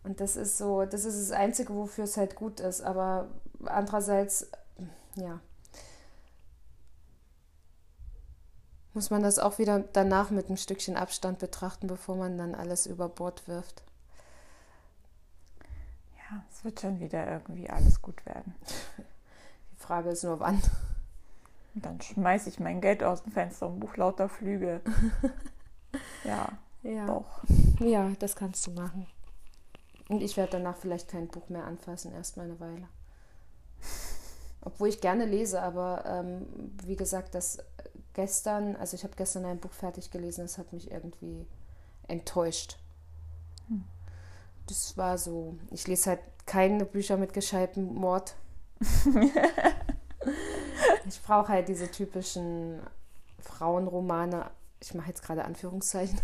[0.08, 2.80] Und das ist so, das ist das Einzige, wofür es halt gut ist.
[2.80, 3.28] Aber
[3.65, 4.50] andererseits,
[5.15, 5.41] ja,
[8.93, 12.86] muss man das auch wieder danach mit ein Stückchen Abstand betrachten, bevor man dann alles
[12.86, 13.84] über Bord wirft.
[16.15, 18.56] Ja, es wird schon wieder irgendwie alles gut werden.
[19.74, 20.62] Die Frage ist nur, wann.
[21.76, 24.80] Und dann schmeiße ich mein Geld aus dem Fenster und buch lauter Flüge.
[26.24, 26.48] ja,
[26.82, 27.06] Ja.
[27.08, 27.43] doch.
[27.82, 29.06] ja, das kannst du machen.
[30.10, 32.88] Und ich werde danach vielleicht kein Buch mehr anfassen, erst mal eine Weile.
[34.62, 36.48] Obwohl ich gerne lese, aber ähm,
[36.86, 37.60] wie gesagt, das
[38.13, 41.46] gestern, also ich habe gestern ein Buch fertig gelesen, das hat mich irgendwie
[42.08, 42.78] enttäuscht.
[44.65, 48.36] Das war so, ich lese halt keine Bücher mit gescheitem Mord.
[51.08, 52.80] ich brauche halt diese typischen
[53.39, 54.50] Frauenromane.
[54.80, 56.20] Ich mache jetzt gerade Anführungszeichen.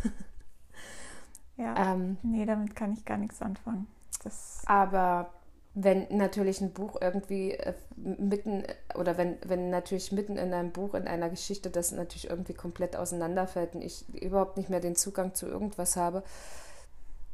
[1.57, 1.93] Ja.
[1.93, 3.87] Ähm, Nee, damit kann ich gar nichts anfangen.
[4.23, 5.29] Das, Aber
[5.75, 8.63] wenn natürlich ein Buch irgendwie äh, mitten
[8.95, 12.95] oder wenn, wenn natürlich mitten in einem Buch, in einer Geschichte, das natürlich irgendwie komplett
[12.95, 16.23] auseinanderfällt und ich überhaupt nicht mehr den Zugang zu irgendwas habe,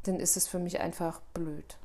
[0.04, 1.76] dann ist es für mich einfach blöd.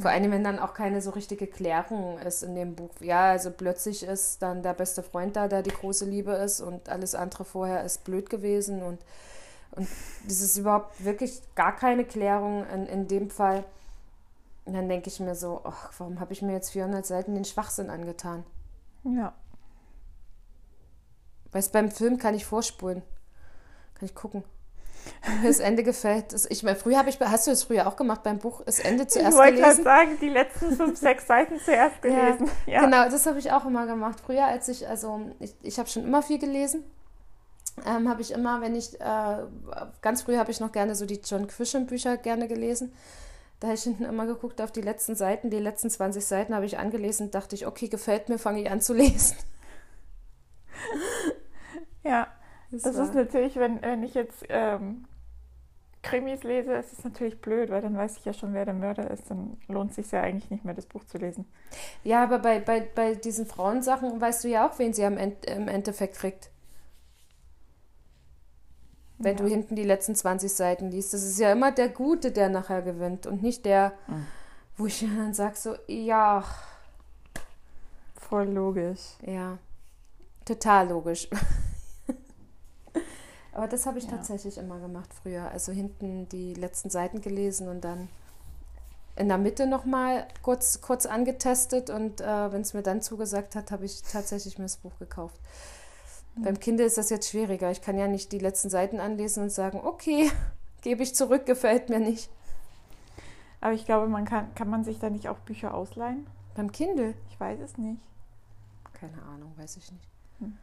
[0.00, 2.90] Vor allem, wenn dann auch keine so richtige Klärung ist in dem Buch.
[3.00, 6.88] Ja, also plötzlich ist dann der beste Freund da, der die große Liebe ist und
[6.88, 8.98] alles andere vorher ist blöd gewesen und,
[9.72, 9.88] und
[10.26, 13.64] das ist überhaupt wirklich gar keine Klärung in, in dem Fall.
[14.64, 17.44] Und dann denke ich mir so, ach, warum habe ich mir jetzt 400 Seiten den
[17.44, 18.44] Schwachsinn angetan?
[19.04, 19.32] ja.
[21.52, 23.02] Weißt beim Film kann ich vorspulen.
[23.94, 24.42] Kann ich gucken.
[25.44, 26.32] Das Ende gefällt.
[26.32, 28.80] Das, ich meine, früher habe ich, hast du das früher auch gemacht beim Buch, das
[28.80, 29.84] Ende Ich zuerst wollte gerade gelesen?
[29.84, 32.50] sagen, die letzten fünf, sechs Seiten zuerst gelesen.
[32.66, 34.18] Ja, Genau, das habe ich auch immer gemacht.
[34.24, 36.82] Früher, als ich, also ich, ich habe schon immer viel gelesen,
[37.86, 39.36] ähm, habe ich immer, wenn ich, äh,
[40.02, 42.92] ganz früh habe ich noch gerne so die John Grisham Bücher gerne gelesen.
[43.60, 45.50] Da habe ich hinten immer geguckt auf die letzten Seiten.
[45.50, 48.70] Die letzten 20 Seiten habe ich angelesen und dachte ich, okay, gefällt mir, fange ich
[48.70, 49.36] an zu lesen.
[52.02, 52.28] ja.
[52.70, 55.04] Das war- ist natürlich, wenn, wenn ich jetzt ähm,
[56.02, 59.10] Krimis lese, ist es natürlich blöd, weil dann weiß ich ja schon, wer der Mörder
[59.10, 59.30] ist.
[59.30, 61.46] Dann lohnt es sich ja eigentlich nicht mehr, das Buch zu lesen.
[62.04, 65.46] Ja, aber bei, bei, bei diesen Frauensachen weißt du ja auch, wen sie am End,
[65.46, 66.50] im Endeffekt kriegt.
[69.18, 69.42] Wenn Ja.
[69.44, 71.14] du hinten die letzten 20 Seiten liest.
[71.14, 74.26] Das ist ja immer der Gute, der nachher gewinnt und nicht der, Mhm.
[74.76, 76.44] wo ich dann sage so, ja,
[78.16, 79.00] Voll logisch.
[79.24, 79.58] ja,
[80.44, 81.28] total logisch.
[83.52, 84.10] aber das habe ich Ja.
[84.12, 85.48] tatsächlich immer gemacht früher.
[85.50, 88.08] Also hinten die letzten Seiten gelesen und dann
[89.16, 93.70] in der Mitte nochmal kurz, kurz angetestet und äh, wenn es mir dann zugesagt hat,
[93.70, 95.38] habe ich tatsächlich mir das Buch gekauft.
[96.36, 97.70] Beim Kind ist das jetzt schwieriger.
[97.70, 100.30] Ich kann ja nicht die letzten Seiten anlesen und sagen, okay,
[100.82, 102.28] gebe ich zurück, gefällt mir nicht.
[103.60, 106.26] Aber ich glaube, man kann, kann man sich da nicht auch Bücher ausleihen?
[106.54, 107.14] Beim Kindle?
[107.30, 108.02] Ich weiß es nicht.
[108.92, 110.08] Keine Ahnung, weiß ich nicht.
[110.40, 110.56] Hm.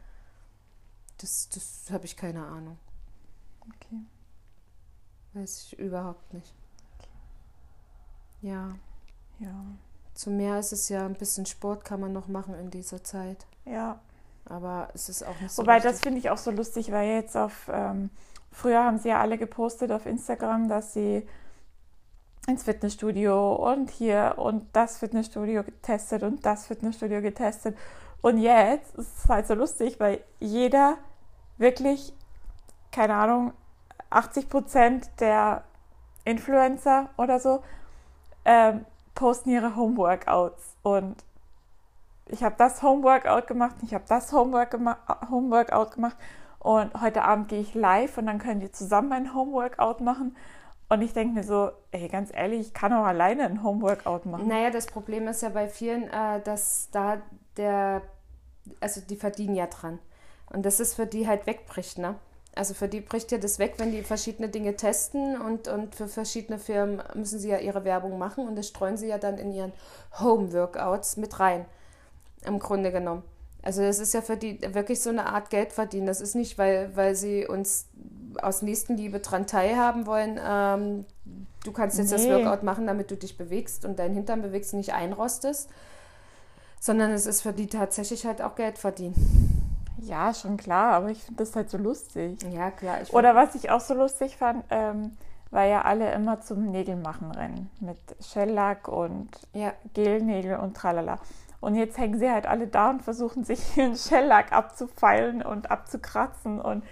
[1.18, 2.78] Das, das habe ich keine Ahnung.
[3.60, 4.00] Okay.
[5.34, 6.54] Weiß ich überhaupt nicht.
[8.42, 8.74] Ja,
[9.38, 9.64] Ja.
[10.14, 13.46] zum Meer ist es ja ein bisschen Sport kann man noch machen in dieser Zeit.
[13.64, 14.00] Ja.
[14.44, 15.62] Aber es ist auch nicht so.
[15.62, 15.90] Wobei, wichtig.
[15.90, 18.10] das finde ich auch so lustig, weil jetzt auf, ähm,
[18.50, 21.26] früher haben sie ja alle gepostet auf Instagram, dass sie
[22.46, 27.76] ins Fitnessstudio und hier und das Fitnessstudio getestet und das Fitnessstudio getestet.
[28.20, 30.96] Und jetzt ist es halt so lustig, weil jeder
[31.58, 32.12] wirklich,
[32.90, 33.52] keine Ahnung,
[34.10, 35.64] 80 Prozent der
[36.24, 37.62] Influencer oder so
[38.44, 40.76] ähm, posten ihre Homeworkouts.
[40.82, 41.16] Und
[42.32, 46.16] ich habe das Homeworkout gemacht, ich habe das Homeworkout gemacht.
[46.58, 50.36] Und heute Abend gehe ich live und dann können wir zusammen ein Homeworkout machen.
[50.88, 54.46] Und ich denke mir so, ey, ganz ehrlich, ich kann auch alleine ein Homeworkout machen.
[54.46, 57.18] Naja, das Problem ist ja bei vielen, äh, dass da
[57.56, 58.02] der,
[58.80, 59.98] also die verdienen ja dran.
[60.50, 62.14] Und das ist für die halt wegbricht, ne?
[62.54, 66.06] Also für die bricht ja das weg, wenn die verschiedene Dinge testen und, und für
[66.06, 69.52] verschiedene Firmen müssen sie ja ihre Werbung machen und das streuen sie ja dann in
[69.52, 69.72] ihren
[70.20, 71.64] Home-Workouts mit rein,
[72.46, 73.22] im Grunde genommen.
[73.62, 76.06] Also das ist ja für die wirklich so eine Art Geld verdienen.
[76.06, 77.86] Das ist nicht, weil, weil sie uns
[78.40, 80.40] aus Nächstenliebe dran teilhaben wollen.
[80.44, 81.04] Ähm,
[81.64, 82.16] du kannst jetzt nee.
[82.16, 85.70] das Workout machen, damit du dich bewegst und deinen Hintern bewegst und nicht einrostest,
[86.80, 89.14] sondern es ist für die tatsächlich halt auch Geld verdienen.
[89.98, 92.42] Ja, schon klar, aber ich finde das halt so lustig.
[92.50, 92.98] Ja, klar.
[93.12, 95.12] Oder was ich auch so lustig fand, ähm,
[95.52, 97.70] war ja alle immer zum Nägelmachen rennen.
[97.78, 99.72] Mit Shellack und ja.
[99.94, 101.20] Gelnägel und tralala.
[101.62, 106.60] Und jetzt hängen sie halt alle da und versuchen sich ihren Shellack abzufeilen und abzukratzen.
[106.60, 106.84] Und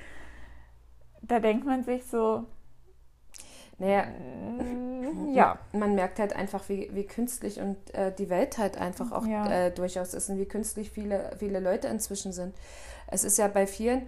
[1.23, 2.45] da denkt man sich so,
[3.79, 5.59] naja, mm, ja.
[5.73, 9.51] Man merkt halt einfach, wie, wie künstlich und äh, die Welt halt einfach auch ja.
[9.51, 12.55] äh, durchaus ist und wie künstlich viele, viele Leute inzwischen sind.
[13.09, 14.07] Es ist ja bei vielen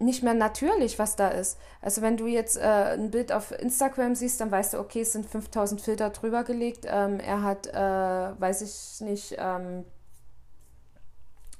[0.00, 1.58] nicht mehr natürlich, was da ist.
[1.82, 5.12] Also wenn du jetzt äh, ein Bild auf Instagram siehst, dann weißt du, okay, es
[5.12, 6.86] sind 5000 Filter drüber gelegt.
[6.88, 9.84] Ähm, er hat, äh, weiß ich nicht, ähm,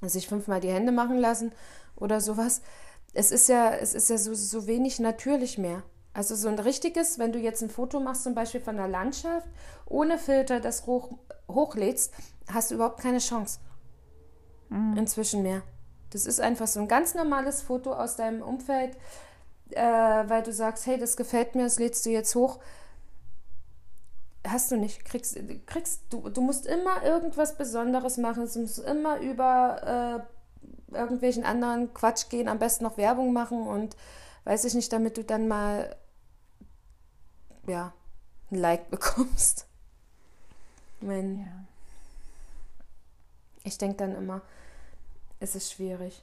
[0.02, 1.52] sich fünfmal die Hände machen lassen
[1.96, 2.62] oder sowas.
[3.14, 5.82] Es ist ja, es ist ja so, so wenig natürlich mehr.
[6.12, 9.48] Also so ein richtiges, wenn du jetzt ein Foto machst, zum Beispiel von einer Landschaft,
[9.86, 11.12] ohne Filter das hoch,
[11.48, 12.12] hochlädst,
[12.52, 13.60] hast du überhaupt keine Chance.
[14.68, 14.96] Mhm.
[14.96, 15.62] Inzwischen mehr.
[16.10, 18.96] Das ist einfach so ein ganz normales Foto aus deinem Umfeld,
[19.70, 22.58] äh, weil du sagst, hey, das gefällt mir, das lädst du jetzt hoch.
[24.46, 25.04] Hast du nicht.
[25.04, 28.44] Kriegst, kriegst du, du musst immer irgendwas Besonderes machen.
[28.44, 30.26] Es muss immer über
[30.92, 33.96] äh, irgendwelchen anderen Quatsch gehen, am besten noch Werbung machen und
[34.44, 35.96] weiß ich nicht, damit du dann mal
[37.66, 37.92] ja,
[38.50, 39.66] ein Like bekommst.
[41.00, 41.64] Mein, ja.
[43.64, 44.40] Ich denke dann immer,
[45.40, 46.22] es ist schwierig.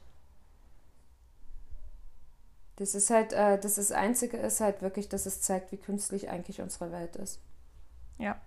[2.77, 6.29] Das ist halt, äh, das, das Einzige ist halt wirklich, dass es zeigt, wie künstlich
[6.29, 7.39] eigentlich unsere Welt ist.
[8.17, 8.39] Ja.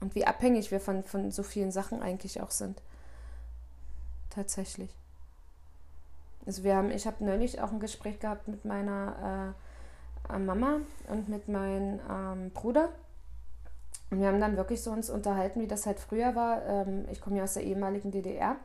[0.00, 2.82] Und wie abhängig wir von, von so vielen Sachen eigentlich auch sind.
[4.30, 4.90] Tatsächlich.
[6.46, 9.54] Also wir haben, ich habe neulich auch ein Gespräch gehabt mit meiner
[10.28, 12.90] äh, Mama und mit meinem ähm, Bruder.
[14.10, 16.64] Und wir haben dann wirklich so uns unterhalten, wie das halt früher war.
[16.66, 18.56] Ähm, ich komme ja aus der ehemaligen DDR.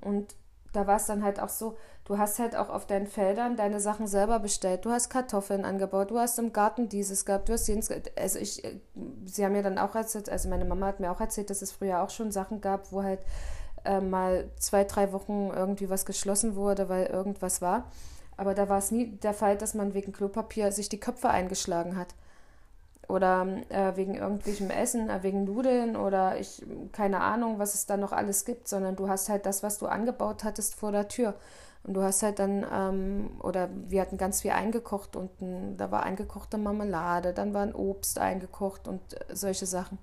[0.00, 0.34] Und
[0.76, 3.80] da war es dann halt auch so, du hast halt auch auf deinen Feldern deine
[3.80, 4.84] Sachen selber bestellt.
[4.84, 8.64] Du hast Kartoffeln angebaut, du hast im Garten dieses gehabt, du hast jenes, also ich,
[8.64, 8.78] äh,
[9.24, 11.72] sie haben mir dann auch erzählt, also meine Mama hat mir auch erzählt, dass es
[11.72, 13.20] früher auch schon Sachen gab, wo halt
[13.84, 17.90] äh, mal zwei, drei Wochen irgendwie was geschlossen wurde, weil irgendwas war.
[18.36, 21.96] Aber da war es nie der Fall, dass man wegen Klopapier sich die Köpfe eingeschlagen
[21.96, 22.14] hat.
[23.08, 27.96] Oder äh, wegen irgendwelchem Essen, äh, wegen Nudeln oder ich, keine Ahnung, was es da
[27.96, 31.34] noch alles gibt, sondern du hast halt das, was du angebaut hattest, vor der Tür.
[31.84, 35.30] Und du hast halt dann, ähm, oder wir hatten ganz viel eingekocht und
[35.76, 39.98] da war eingekochte Marmelade, dann war ein Obst eingekocht und äh, solche Sachen.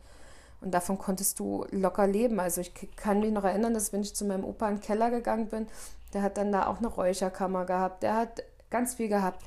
[0.61, 2.39] Und davon konntest du locker leben.
[2.39, 5.09] Also ich kann mich noch erinnern, dass wenn ich zu meinem Opa in den Keller
[5.09, 5.67] gegangen bin,
[6.13, 8.01] der hat dann da auch eine Räucherkammer gehabt.
[8.03, 9.43] Der hat ganz viel gehabt.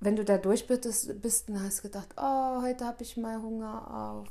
[0.00, 3.40] Wenn du da durch bist, bist dann hast du gedacht, oh, heute habe ich mal
[3.40, 4.28] Hunger auf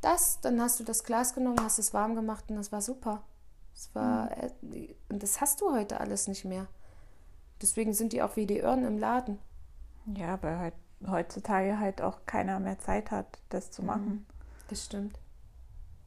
[0.00, 0.40] das.
[0.40, 3.22] Dann hast du das Glas genommen, hast es warm gemacht und das war super.
[3.74, 4.88] Das war, mhm.
[5.08, 6.66] und das hast du heute alles nicht mehr.
[7.60, 9.38] Deswegen sind die auch wie die Irren im Laden.
[10.06, 10.72] Ja, weil
[11.06, 13.86] heutzutage halt auch keiner mehr Zeit hat, das zu mhm.
[13.86, 14.26] machen.
[14.68, 15.18] Das stimmt.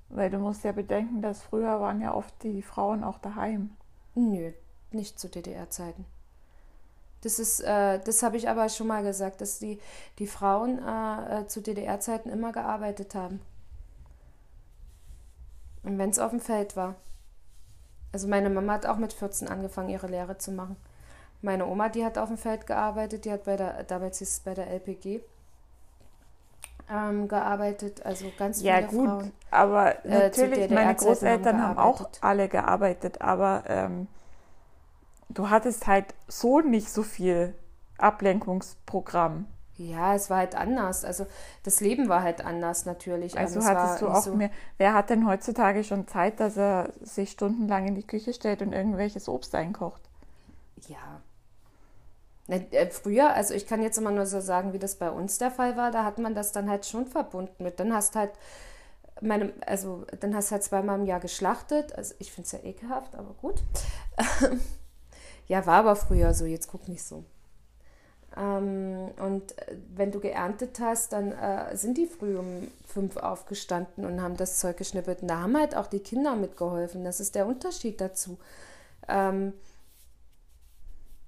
[0.09, 3.71] Weil du musst ja bedenken, dass früher waren ja oft die Frauen auch daheim.
[4.13, 4.51] Nö,
[4.91, 6.05] nicht zu DDR-Zeiten.
[7.25, 9.79] Das ist, äh, das habe ich aber schon mal gesagt, dass die,
[10.19, 13.41] die Frauen äh, äh zu DDR-Zeiten immer gearbeitet haben.
[15.81, 16.93] Und wenn es auf dem Feld war.
[18.11, 20.75] Also meine Mama hat auch mit 14 angefangen, ihre Lehre zu machen.
[21.41, 24.39] Meine Oma, die hat auf dem Feld gearbeitet, die hat bei der, damals hieß es
[24.41, 25.21] bei der LPG,
[26.91, 29.31] ähm, gearbeitet, also ganz viele ja, gut, Frauen.
[29.49, 34.07] Aber äh, natürlich, meine Großeltern haben, haben, auch alle gearbeitet, aber ähm,
[35.35, 37.53] du hattest halt so nicht so viel
[37.97, 39.45] Ablenkungsprogramm.
[39.77, 41.03] Ja, es war halt anders.
[41.03, 41.25] Also
[41.63, 43.37] das Leben war halt anders natürlich.
[43.37, 44.49] Also hattest du auch so mehr.
[44.77, 48.71] Wer hat denn heutzutage schon Zeit, dass er sich stundenlang in die Küche stellt und
[48.71, 50.01] irgendwelches Obst einkocht?
[50.87, 51.21] Ja.
[52.47, 55.51] Äh, früher, also ich kann jetzt immer nur so sagen, wie das bei uns der
[55.51, 57.79] Fall war, da hat man das dann halt schon verbunden mit.
[57.79, 58.31] Dann hast halt
[59.19, 61.93] meine, also dann hast halt zweimal im Jahr geschlachtet.
[61.95, 63.61] Also ich finde es ja ekelhaft, aber gut.
[65.47, 67.23] ja, war aber früher so, jetzt guck nicht so.
[68.37, 74.05] Ähm, und äh, wenn du geerntet hast, dann äh, sind die früh um fünf aufgestanden
[74.05, 75.21] und haben das Zeug geschnippelt.
[75.21, 77.03] Und da haben halt auch die Kinder mitgeholfen.
[77.03, 78.37] Das ist der Unterschied dazu.
[79.07, 79.53] Ähm,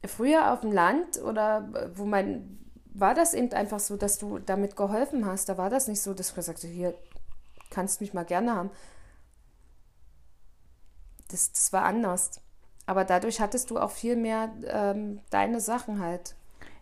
[0.06, 2.58] früher auf dem Land oder äh, wo man
[3.00, 5.50] war das eben einfach so, dass du damit geholfen hast.
[5.50, 6.96] Da war das nicht so, dass du gesagt hast, hier
[7.70, 8.72] kannst mich mal gerne haben.
[11.30, 12.42] Das, das war anders.
[12.88, 16.36] Aber dadurch hattest du auch viel mehr ähm, deine Sachen halt.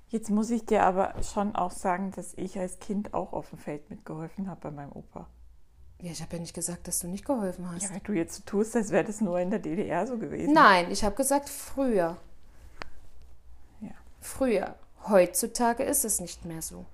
[0.07, 3.57] Jetzt muss ich dir aber schon auch sagen, dass ich als Kind auch auf dem
[3.57, 5.27] Feld mitgeholfen habe bei meinem Opa.
[6.01, 7.83] Ja, ich habe ja nicht gesagt, dass du nicht geholfen hast.
[7.83, 10.53] Ja, weil du jetzt so tust, als wäre das nur in der DDR so gewesen.
[10.53, 12.17] Nein, ich habe gesagt früher.
[13.81, 13.91] Ja.
[14.21, 14.75] Früher.
[15.07, 16.85] Heutzutage ist es nicht mehr so.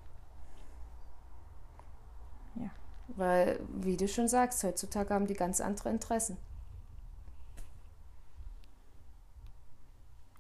[2.56, 2.70] Ja.
[3.10, 6.38] Weil, wie du schon sagst, heutzutage haben die ganz andere Interessen.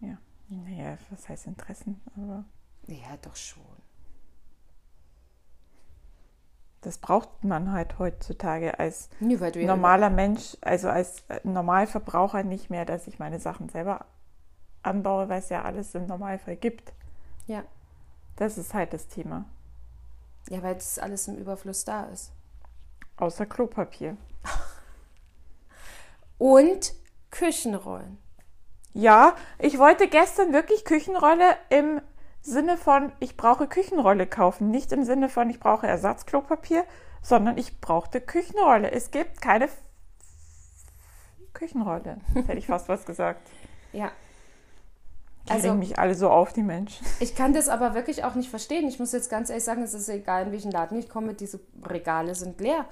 [0.01, 0.17] Ja.
[0.51, 2.01] Naja, was heißt Interessen?
[2.17, 2.43] Aber
[2.87, 3.63] ja, doch schon.
[6.81, 13.07] Das braucht man halt heutzutage als nee, normaler Mensch, also als Normalverbraucher nicht mehr, dass
[13.07, 14.05] ich meine Sachen selber
[14.83, 16.91] anbaue, weil es ja alles im Normalfall gibt.
[17.47, 17.63] Ja.
[18.35, 19.45] Das ist halt das Thema.
[20.49, 22.33] Ja, weil das alles im Überfluss da ist.
[23.15, 24.17] Außer Klopapier.
[26.39, 26.93] Und
[27.29, 28.17] Küchenrollen.
[28.93, 32.01] Ja, ich wollte gestern wirklich Küchenrolle im
[32.41, 34.69] Sinne von, ich brauche Küchenrolle kaufen.
[34.69, 36.83] Nicht im Sinne von, ich brauche Ersatzklopapier,
[37.21, 38.91] sondern ich brauchte Küchenrolle.
[38.91, 39.77] Es gibt keine F
[41.53, 42.17] Küchenrolle.
[42.33, 43.47] Hätte ich fast was gesagt.
[43.93, 44.11] Ja.
[45.47, 47.05] Die also, mich alle so auf, die Menschen.
[47.19, 48.87] Ich kann das aber wirklich auch nicht verstehen.
[48.87, 51.59] Ich muss jetzt ganz ehrlich sagen, es ist egal, in welchen Laden ich komme, diese
[51.83, 52.85] Regale sind leer.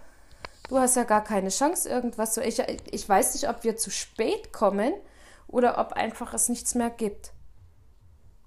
[0.67, 2.43] Du hast ja gar keine Chance, irgendwas zu.
[2.43, 2.59] Ich,
[2.91, 4.93] ich weiß nicht, ob wir zu spät kommen
[5.49, 7.33] oder ob einfach es nichts mehr gibt.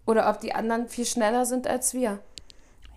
[0.06, 2.20] Oder ob die anderen viel schneller sind als wir.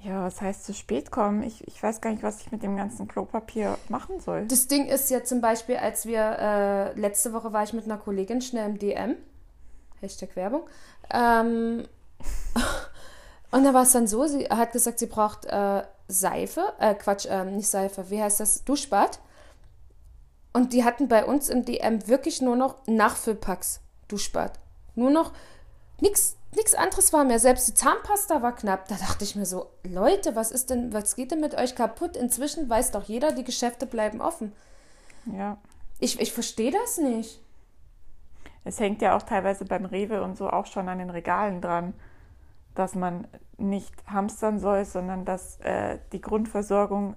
[0.01, 1.41] Ja, was heißt zu spät kommen?
[1.41, 4.45] Ich, ich weiß gar nicht, was ich mit dem ganzen Klopapier machen soll.
[4.45, 7.97] Das Ding ist ja zum Beispiel, als wir, äh, letzte Woche war ich mit einer
[7.97, 9.15] Kollegin schnell im DM,
[10.01, 10.67] Hashtag Werbung,
[11.11, 11.87] ähm,
[13.51, 17.25] und da war es dann so, sie hat gesagt, sie braucht äh, Seife, äh, Quatsch,
[17.25, 19.19] äh, nicht Seife, wie heißt das, Duschbad.
[20.53, 24.59] Und die hatten bei uns im DM wirklich nur noch Nachfüllpacks Duschbad.
[24.95, 25.33] Nur noch
[25.99, 27.39] nichts nichts anderes war mehr.
[27.39, 28.87] Selbst die Zahnpasta war knapp.
[28.87, 32.15] Da dachte ich mir so, Leute, was ist denn, was geht denn mit euch kaputt?
[32.15, 34.53] Inzwischen weiß doch jeder, die Geschäfte bleiben offen.
[35.25, 35.57] Ja.
[35.99, 37.41] Ich, ich verstehe das nicht.
[38.63, 41.93] Es hängt ja auch teilweise beim Rewe und so auch schon an den Regalen dran,
[42.73, 47.15] dass man nicht hamstern soll, sondern dass äh, die Grundversorgung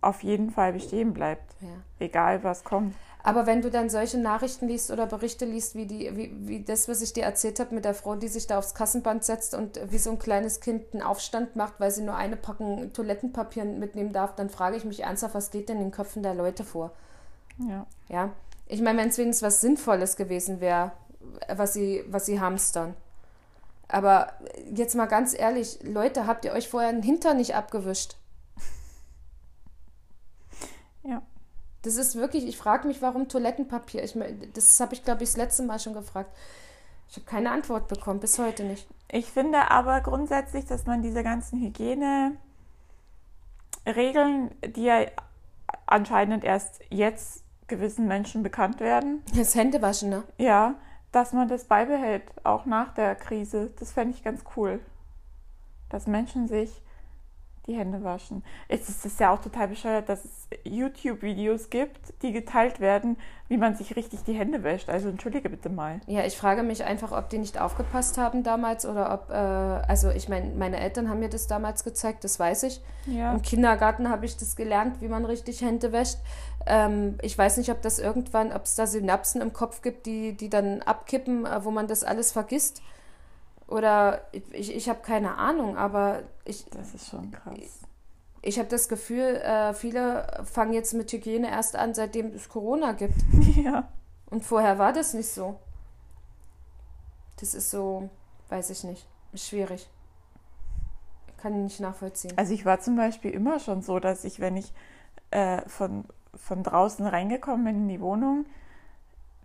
[0.00, 1.56] auf jeden Fall bestehen bleibt.
[1.60, 1.68] Ja.
[1.98, 2.94] Egal was kommt.
[3.26, 6.88] Aber wenn du dann solche Nachrichten liest oder Berichte liest, wie, die, wie, wie das,
[6.88, 9.80] was ich dir erzählt habe mit der Frau, die sich da aufs Kassenband setzt und
[9.90, 14.12] wie so ein kleines Kind einen Aufstand macht, weil sie nur eine Packung Toilettenpapier mitnehmen
[14.12, 16.92] darf, dann frage ich mich ernsthaft, was geht denn in den Köpfen der Leute vor?
[17.66, 17.86] Ja.
[18.10, 18.30] Ja.
[18.66, 20.92] Ich meine, wenn es wenigstens was Sinnvolles gewesen wäre,
[21.48, 22.94] was sie, was sie hamstern.
[23.88, 24.34] Aber
[24.74, 28.16] jetzt mal ganz ehrlich, Leute, habt ihr euch vorher den Hintern nicht abgewischt?
[31.04, 31.22] Ja.
[31.84, 34.02] Das ist wirklich, ich frage mich, warum Toilettenpapier.
[34.02, 34.18] Ich,
[34.54, 36.34] das habe ich, glaube ich, das letzte Mal schon gefragt.
[37.10, 38.88] Ich habe keine Antwort bekommen, bis heute nicht.
[39.12, 42.38] Ich finde aber grundsätzlich, dass man diese ganzen Hygieneregeln,
[44.66, 45.04] die ja
[45.86, 49.22] anscheinend erst jetzt gewissen Menschen bekannt werden.
[49.36, 50.24] Das Händewaschen, ne?
[50.38, 50.76] Ja,
[51.12, 53.70] dass man das beibehält, auch nach der Krise.
[53.78, 54.80] Das fände ich ganz cool.
[55.90, 56.82] Dass Menschen sich
[57.66, 58.44] die Hände waschen.
[58.68, 63.16] Es ist ja auch total bescheuert, dass es YouTube-Videos gibt, die geteilt werden,
[63.48, 64.90] wie man sich richtig die Hände wäscht.
[64.90, 66.00] Also entschuldige bitte mal.
[66.06, 70.10] Ja, ich frage mich einfach, ob die nicht aufgepasst haben damals oder ob, äh, also
[70.10, 72.82] ich meine, meine Eltern haben mir das damals gezeigt, das weiß ich.
[73.06, 73.32] Ja.
[73.32, 76.18] Im Kindergarten habe ich das gelernt, wie man richtig Hände wäscht.
[76.66, 80.36] Ähm, ich weiß nicht, ob das irgendwann, ob es da Synapsen im Kopf gibt, die,
[80.36, 82.82] die dann abkippen, äh, wo man das alles vergisst.
[83.66, 86.64] Oder ich, ich habe keine Ahnung, aber ich.
[86.66, 87.54] Das ist schon krass.
[88.42, 92.92] Ich, habe das Gefühl, äh, viele fangen jetzt mit Hygiene erst an, seitdem es Corona
[92.92, 93.14] gibt.
[93.56, 93.88] Ja.
[94.30, 95.60] Und vorher war das nicht so.
[97.38, 98.10] Das ist so,
[98.48, 99.88] weiß ich nicht, schwierig.
[101.36, 102.32] Kann ich nicht nachvollziehen.
[102.36, 104.72] Also ich war zum Beispiel immer schon so, dass ich, wenn ich
[105.30, 106.04] äh, von,
[106.34, 108.46] von draußen reingekommen bin in die Wohnung,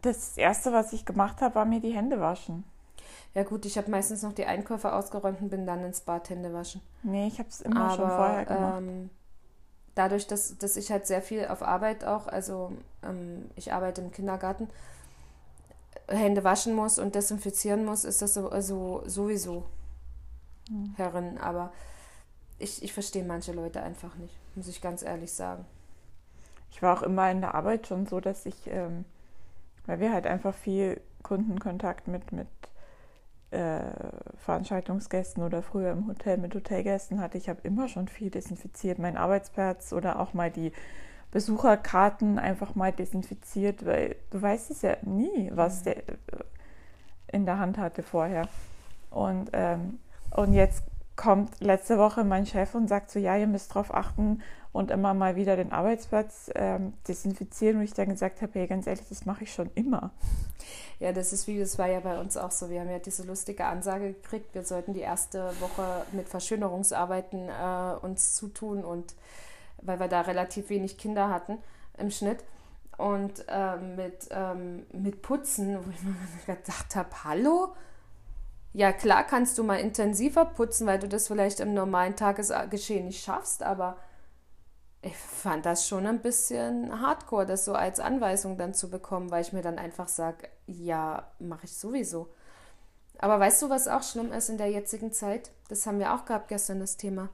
[0.01, 2.63] das Erste, was ich gemacht habe, war mir die Hände waschen.
[3.35, 6.51] Ja gut, ich habe meistens noch die Einkäufe ausgeräumt und bin dann ins Bad Hände
[6.53, 6.81] waschen.
[7.03, 8.77] Nee, ich habe es immer Aber, schon vorher gemacht.
[8.79, 9.09] Ähm,
[9.95, 12.71] dadurch, dass, dass ich halt sehr viel auf Arbeit auch, also
[13.03, 14.67] ähm, ich arbeite im Kindergarten,
[16.07, 19.65] Hände waschen muss und desinfizieren muss, ist das so, also sowieso
[20.69, 20.93] hm.
[20.97, 21.37] herin.
[21.37, 21.71] Aber
[22.57, 25.65] ich, ich verstehe manche Leute einfach nicht, muss ich ganz ehrlich sagen.
[26.71, 29.05] Ich war auch immer in der Arbeit schon so, dass ich, ähm,
[29.85, 32.47] weil wir halt einfach viel Kundenkontakt mit, mit
[33.51, 33.79] äh,
[34.37, 39.17] Veranstaltungsgästen oder früher im Hotel mit Hotelgästen hatte, ich habe immer schon viel desinfiziert, meinen
[39.17, 40.71] Arbeitsplatz oder auch mal die
[41.31, 45.83] Besucherkarten einfach mal desinfiziert, weil du weißt es ja nie, was mhm.
[45.83, 46.13] der äh,
[47.31, 48.47] in der Hand hatte vorher.
[49.11, 49.99] Und, ähm,
[50.31, 50.83] und jetzt
[51.19, 54.41] kommt letzte Woche mein Chef und sagt so, ja, ihr müsst darauf achten
[54.71, 57.75] und immer mal wieder den Arbeitsplatz ähm, desinfizieren.
[57.75, 60.11] Und ich dann gesagt habe, hey, ganz ehrlich, das mache ich schon immer.
[60.99, 62.69] Ja, das ist wie, das war ja bei uns auch so.
[62.69, 67.95] Wir haben ja diese lustige Ansage gekriegt, wir sollten die erste Woche mit Verschönerungsarbeiten äh,
[68.01, 69.13] uns zutun und
[69.81, 71.57] weil wir da relativ wenig Kinder hatten
[71.97, 72.45] im Schnitt.
[72.97, 76.15] Und äh, mit, ähm, mit Putzen, wo ich mir
[76.55, 77.73] gedacht habe, hallo?
[78.73, 83.23] Ja, klar kannst du mal intensiver putzen, weil du das vielleicht im normalen Tagesgeschehen nicht
[83.23, 83.97] schaffst, aber
[85.01, 89.41] ich fand das schon ein bisschen hardcore, das so als Anweisung dann zu bekommen, weil
[89.41, 92.29] ich mir dann einfach sage, ja, mache ich sowieso.
[93.17, 95.51] Aber weißt du, was auch schlimm ist in der jetzigen Zeit?
[95.67, 97.29] Das haben wir auch gehabt gestern, das Thema.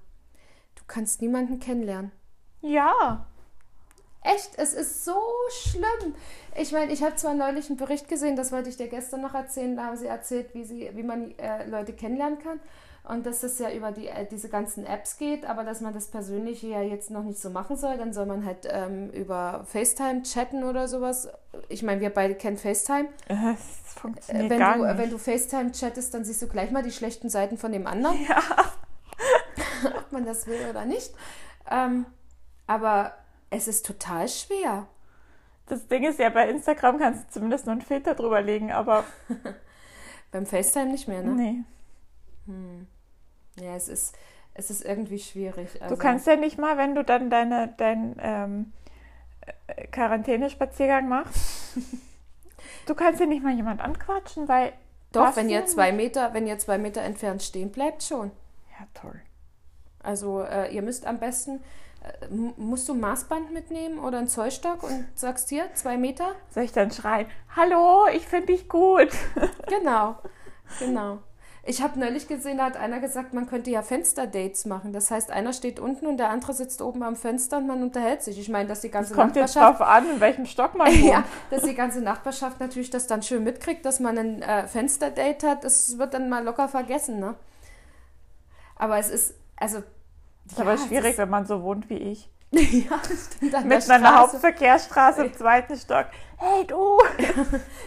[0.76, 2.12] Du kannst niemanden kennenlernen.
[2.62, 3.28] Ja.
[4.34, 5.20] Echt, es ist so
[5.52, 6.16] schlimm.
[6.58, 9.34] Ich meine, ich habe zwar neulich einen Bericht gesehen, das wollte ich dir gestern noch
[9.34, 12.60] erzählen, da haben sie erzählt, wie, sie, wie man äh, Leute kennenlernen kann
[13.08, 16.08] und dass es ja über die, äh, diese ganzen Apps geht, aber dass man das
[16.08, 20.24] Persönliche ja jetzt noch nicht so machen soll, dann soll man halt ähm, über FaceTime
[20.24, 21.30] chatten oder sowas.
[21.70, 23.10] Ich meine, wir beide kennen FaceTime.
[23.28, 24.98] Das funktioniert wenn gar du, nicht.
[24.98, 28.18] Wenn du FaceTime chattest, dann siehst du gleich mal die schlechten Seiten von dem anderen.
[28.28, 28.42] Ja.
[29.98, 31.14] Ob man das will oder nicht.
[31.70, 32.06] Ähm,
[32.68, 33.14] aber
[33.56, 34.88] es ist total schwer.
[35.68, 39.04] Das Ding ist ja, bei Instagram kannst du zumindest nur einen Filter drüber legen, aber.
[40.32, 41.32] Beim FaceTime nicht mehr, ne?
[41.32, 41.64] Nee.
[42.46, 42.88] Hm.
[43.60, 44.16] Ja, es ist,
[44.54, 45.82] es ist irgendwie schwierig.
[45.82, 45.96] Also.
[45.96, 48.74] Du kannst ja nicht mal, wenn du dann deine, deinen ähm,
[49.68, 51.78] äh, Quarantänespaziergang machst,
[52.86, 54.74] du kannst ja nicht mal jemand anquatschen, weil.
[55.12, 58.32] Doch, wenn ihr zwei Meter, wenn ihr zwei Meter entfernt stehen bleibt, schon.
[58.78, 59.22] Ja, toll.
[60.04, 61.64] Also äh, ihr müsst am besten,
[62.30, 66.36] musst du ein Maßband mitnehmen oder einen Zollstock und sagst hier, zwei Meter?
[66.50, 69.10] Soll ich dann schreien, hallo, ich finde dich gut.
[69.68, 70.18] genau,
[70.80, 71.20] genau.
[71.68, 74.94] Ich habe neulich gesehen, da hat einer gesagt, man könnte ja Fensterdates machen.
[74.94, 78.22] Das heißt, einer steht unten und der andere sitzt oben am Fenster und man unterhält
[78.22, 78.38] sich.
[78.40, 79.72] Ich meine, dass die ganze das kommt Nachbarschaft.
[79.72, 81.04] Jetzt drauf an, in welchem Stock man wohnt.
[81.04, 85.50] ja, dass die ganze Nachbarschaft natürlich das dann schön mitkriegt, dass man ein äh, Fensterdate
[85.50, 85.64] hat.
[85.64, 87.34] Das wird dann mal locker vergessen, ne?
[88.76, 89.82] Aber es ist, also.
[90.46, 92.30] Das ist ja, aber schwierig, wenn man so wohnt wie ich.
[92.52, 93.66] ja, stimmt.
[93.66, 96.06] Mit einer Hauptverkehrsstraße im zweiten Stock.
[96.38, 96.76] Hey du!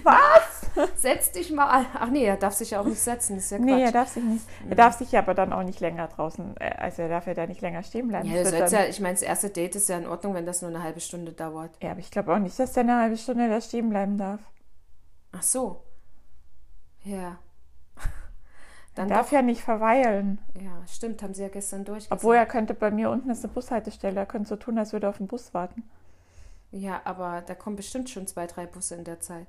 [0.03, 0.91] Was?
[0.97, 1.87] Setz dich mal.
[1.95, 3.37] Ach nee, er darf sich ja auch nicht setzen.
[3.37, 3.67] Das ist ja Quatsch.
[3.67, 4.45] Nee, er darf sich nicht.
[4.69, 7.47] Er darf sich aber dann auch nicht länger draußen, äh, also er darf ja da
[7.47, 8.29] nicht länger stehen bleiben.
[8.29, 10.71] Ja, dann, ja ich meine, das erste Date ist ja in Ordnung, wenn das nur
[10.71, 11.71] eine halbe Stunde dauert.
[11.83, 14.41] Ja, aber ich glaube auch nicht, dass der eine halbe Stunde da stehen bleiben darf.
[15.33, 15.83] Ach so.
[17.05, 17.39] Ja.
[18.99, 19.35] Dann darf doch.
[19.35, 20.41] ja nicht verweilen.
[20.61, 22.09] Ja, stimmt, haben sie ja gestern durch.
[22.11, 25.07] Obwohl er könnte bei mir unten ist eine Bushaltestelle, er könnte so tun, als würde
[25.07, 25.85] er auf den Bus warten.
[26.73, 29.47] Ja, aber da kommen bestimmt schon zwei, drei Busse in der Zeit.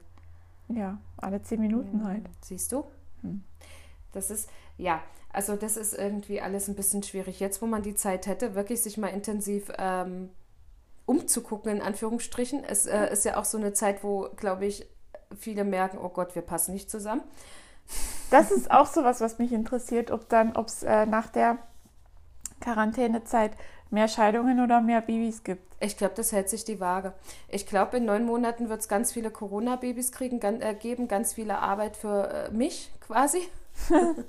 [0.68, 2.30] Ja, alle zehn Minuten halt.
[2.42, 2.84] Siehst du?
[3.24, 3.44] Hm.
[4.14, 5.02] Das ist, ja,
[5.34, 7.40] also das ist irgendwie alles ein bisschen schwierig.
[7.40, 10.30] Jetzt, wo man die Zeit hätte, wirklich sich mal intensiv ähm,
[11.08, 12.64] umzugucken, in Anführungsstrichen.
[12.64, 14.88] Es äh, ist ja auch so eine Zeit, wo, glaube ich,
[15.36, 17.24] viele merken, oh Gott, wir passen nicht zusammen.
[18.30, 21.58] Das ist auch so was, was mich interessiert, ob dann, ob es äh, nach der
[22.62, 23.54] Quarantänezeit
[23.90, 25.64] mehr Scheidungen oder mehr Babys gibt.
[25.80, 27.14] Ich glaube, das hält sich die Waage.
[27.48, 31.34] Ich glaube, in neun Monaten wird es ganz viele Corona-Babys kriegen, gan äh, geben, ganz
[31.34, 33.40] viele Arbeit für äh, mich quasi.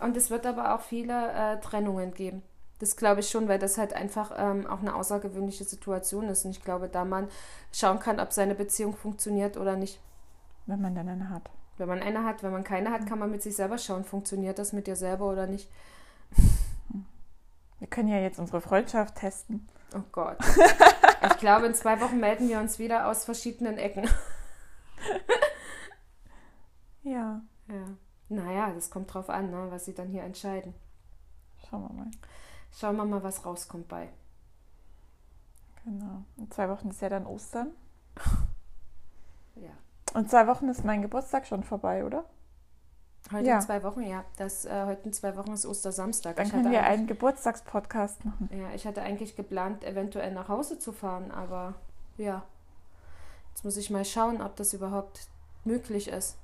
[0.00, 2.42] Und es wird aber auch viele äh, Trennungen geben.
[2.78, 6.44] Das glaube ich schon, weil das halt einfach ähm, auch eine außergewöhnliche Situation ist.
[6.44, 7.28] Und ich glaube, da man
[7.72, 10.00] schauen kann, ob seine Beziehung funktioniert oder nicht.
[10.66, 11.50] Wenn man dann eine hat.
[11.78, 14.58] Wenn man eine hat, wenn man keine hat, kann man mit sich selber schauen, funktioniert
[14.58, 15.70] das mit dir selber oder nicht.
[17.78, 19.68] Wir können ja jetzt unsere Freundschaft testen.
[19.94, 20.36] Oh Gott.
[21.22, 24.08] ich glaube, in zwei Wochen melden wir uns wieder aus verschiedenen Ecken.
[27.04, 27.40] Ja.
[27.68, 27.96] Ja.
[28.28, 30.74] Naja, das kommt drauf an, ne, was sie dann hier entscheiden.
[31.68, 32.10] Schauen wir mal.
[32.70, 34.10] Schauen wir mal, was rauskommt bei.
[35.84, 36.24] Genau.
[36.36, 37.70] In zwei Wochen ist ja dann Ostern.
[39.54, 39.70] Ja.
[40.14, 42.24] Und zwei Wochen ist mein Geburtstag schon vorbei, oder?
[43.32, 43.56] Heute Ja.
[43.56, 44.24] in zwei Wochen, ja.
[44.36, 46.36] Das, äh, heute in zwei Wochen ist Ostersamstag.
[46.36, 48.48] Dann ich können wir einen Geburtstagspodcast machen.
[48.52, 51.74] Ja, ich hatte eigentlich geplant, eventuell nach Hause zu fahren, aber
[52.16, 52.44] ja.
[53.50, 55.28] Jetzt muss ich mal schauen, ob das überhaupt
[55.64, 56.38] möglich ist.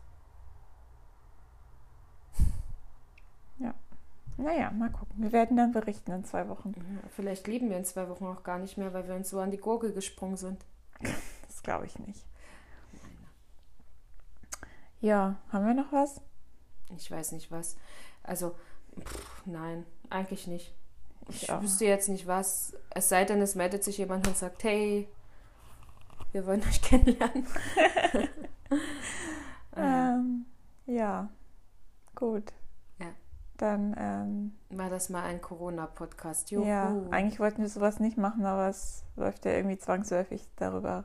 [4.37, 5.15] Naja, mal gucken.
[5.23, 6.73] Wir werden dann berichten in zwei Wochen.
[6.77, 9.39] Ja, vielleicht leben wir in zwei Wochen auch gar nicht mehr, weil wir uns so
[9.39, 10.65] an die Gurgel gesprungen sind.
[11.47, 12.27] Das glaube ich nicht.
[15.05, 16.23] Ja, haben wir noch was?
[16.97, 17.77] Ich weiß nicht was.
[18.23, 18.55] Also,
[18.99, 20.75] pff, nein, eigentlich nicht.
[21.29, 22.75] Ich Ich wüsste jetzt nicht was.
[22.89, 25.07] Es sei denn, es meldet sich jemand und sagt, hey,
[26.33, 27.47] wir wollen euch kennenlernen.
[29.77, 30.47] Äh, Ähm,
[30.87, 31.29] ja,
[32.15, 32.53] gut.
[33.01, 33.07] Ja.
[33.57, 36.53] Dann, ähm, War das mal ein Corona-Podcast?
[36.53, 41.05] Ja, eigentlich wollten wir sowas nicht machen, aber es läuft ja irgendwie zwangsläufig darüber,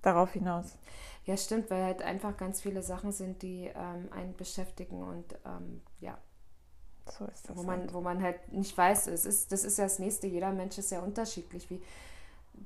[0.00, 0.78] darauf hinaus.
[1.24, 5.80] Ja, stimmt, weil halt einfach ganz viele Sachen sind, die ähm, einen beschäftigen und ähm,
[6.00, 6.18] ja,
[7.06, 7.56] So ist das.
[7.56, 7.92] wo man, halt.
[7.92, 10.90] wo man halt nicht weiß, es ist, das ist ja das Nächste, jeder Mensch ist
[10.90, 11.70] ja unterschiedlich.
[11.70, 11.82] Wie,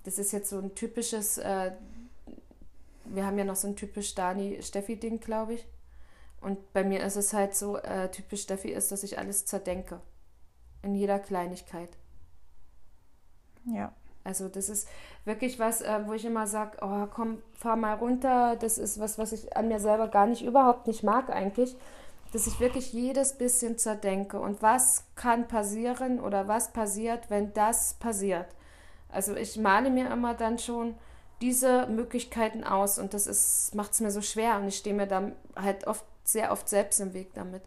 [0.04, 1.72] das ist jetzt so ein typisches, äh,
[3.04, 5.66] wir haben ja noch so ein typisch Dani-Steffi-Ding, glaube ich.
[6.40, 10.00] Und bei mir ist es halt so, äh, typisch Steffi ist, dass ich alles zerdenke.
[10.82, 11.90] In jeder Kleinigkeit.
[13.64, 13.92] Ja,
[14.24, 14.88] Also das ist
[15.28, 18.56] wirklich was, äh, wo ich immer sage, oh komm, fahr mal runter.
[18.56, 21.76] Das ist was, was ich an mir selber gar nicht, überhaupt nicht mag eigentlich.
[22.32, 24.40] Dass ich wirklich jedes bisschen zerdenke.
[24.40, 28.46] Und was kann passieren oder was passiert, wenn das passiert?
[29.10, 30.96] Also ich male mir immer dann schon
[31.40, 35.36] diese Möglichkeiten aus und das macht es mir so schwer und ich stehe mir dann
[35.54, 37.62] halt oft sehr oft selbst im Weg damit.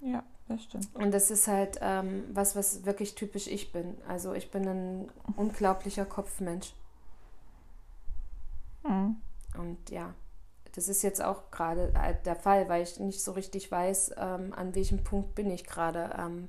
[0.00, 0.88] ja, das stimmt.
[0.94, 3.96] Und das ist halt ähm, was, was wirklich typisch ich bin.
[4.08, 6.72] Also ich bin ein unglaublicher Kopfmensch.
[8.86, 9.16] Mhm.
[9.58, 10.14] Und ja,
[10.72, 14.52] das ist jetzt auch gerade halt der Fall, weil ich nicht so richtig weiß, ähm,
[14.54, 16.14] an welchem Punkt bin ich gerade.
[16.18, 16.48] Ähm,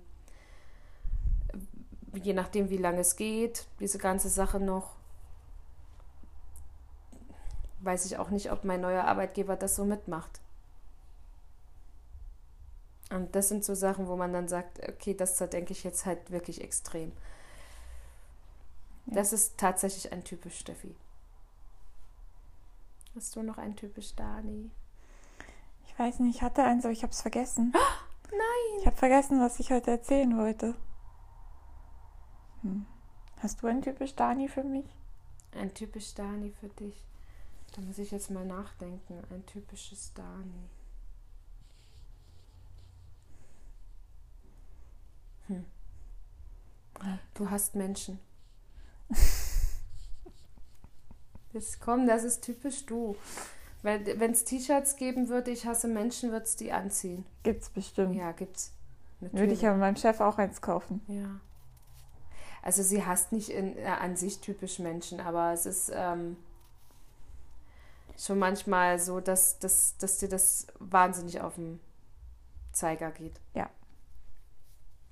[2.14, 4.96] je nachdem, wie lange es geht, diese ganze Sache noch,
[7.80, 10.42] weiß ich auch nicht, ob mein neuer Arbeitgeber das so mitmacht.
[13.10, 16.32] Und das sind so Sachen, wo man dann sagt, okay, das zerdenke ich jetzt halt
[16.32, 17.14] wirklich extrem.
[19.06, 19.16] Ja.
[19.16, 20.94] Das ist tatsächlich ein typisch Steffi.
[23.18, 24.70] Hast du noch ein typisch Dani?
[25.88, 27.74] Ich weiß nicht, ich hatte eins, aber ich habe es vergessen.
[28.30, 28.80] Nein!
[28.80, 30.76] Ich habe vergessen, was ich heute erzählen wollte.
[32.62, 32.86] Hm.
[33.38, 34.86] Hast du ein typisch Dani für mich?
[35.56, 37.08] Ein typisch Dani für dich.
[37.76, 39.24] Da muss ich jetzt mal nachdenken.
[39.32, 40.70] Ein typisches Dani.
[45.48, 45.66] Hm.
[47.34, 48.20] Du hast Menschen.
[51.58, 53.16] Das, komm, das ist typisch du.
[53.82, 57.26] Wenn es T-Shirts geben würde, ich hasse Menschen, würde es die anziehen.
[57.42, 58.16] Gibt's bestimmt.
[58.16, 58.74] Ja, gibt's.
[59.20, 61.02] Würde ich aber meinem Chef auch eins kaufen.
[61.08, 61.40] Ja.
[62.62, 66.38] Also sie hasst nicht in, äh, an sich typisch Menschen, aber es ist ähm,
[68.20, 71.80] schon manchmal so, dass, dass, dass dir das wahnsinnig auf den
[72.72, 73.40] Zeiger geht.
[73.56, 73.68] Ja.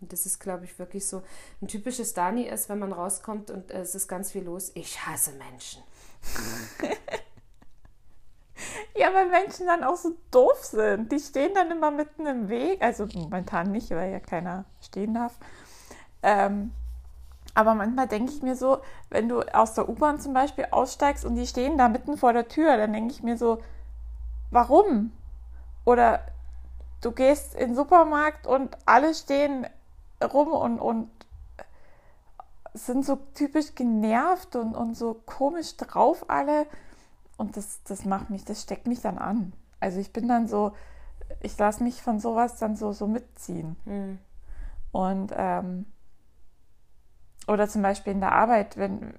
[0.06, 1.24] Und das ist, glaube ich, wirklich so.
[1.64, 4.72] Ein typisches Dani ist, wenn man rauskommt und äh, es ist ganz viel los.
[4.76, 5.82] Ich hasse Menschen.
[8.98, 11.12] Ja, weil Menschen dann auch so doof sind.
[11.12, 12.82] Die stehen dann immer mitten im Weg.
[12.82, 15.34] Also momentan nicht, weil ja keiner stehen darf.
[16.24, 16.72] Ähm,
[17.54, 18.80] aber manchmal denke ich mir so,
[19.10, 22.48] wenn du aus der U-Bahn zum Beispiel aussteigst und die stehen da mitten vor der
[22.48, 23.62] Tür, dann denke ich mir so,
[24.50, 25.12] warum?
[25.84, 26.22] Oder
[27.02, 29.68] du gehst in den Supermarkt und alle stehen
[30.24, 31.10] rum und, und
[32.74, 36.66] sind so typisch genervt und, und so komisch drauf alle.
[37.38, 39.54] Und das, das macht mich, das steckt mich dann an.
[39.80, 40.74] Also ich bin dann so,
[41.42, 43.76] ich lasse mich von sowas dann so, so mitziehen.
[43.86, 44.20] Hm.
[44.92, 45.86] Und ähm,
[47.48, 49.14] oder zum Beispiel in der Arbeit, wenn,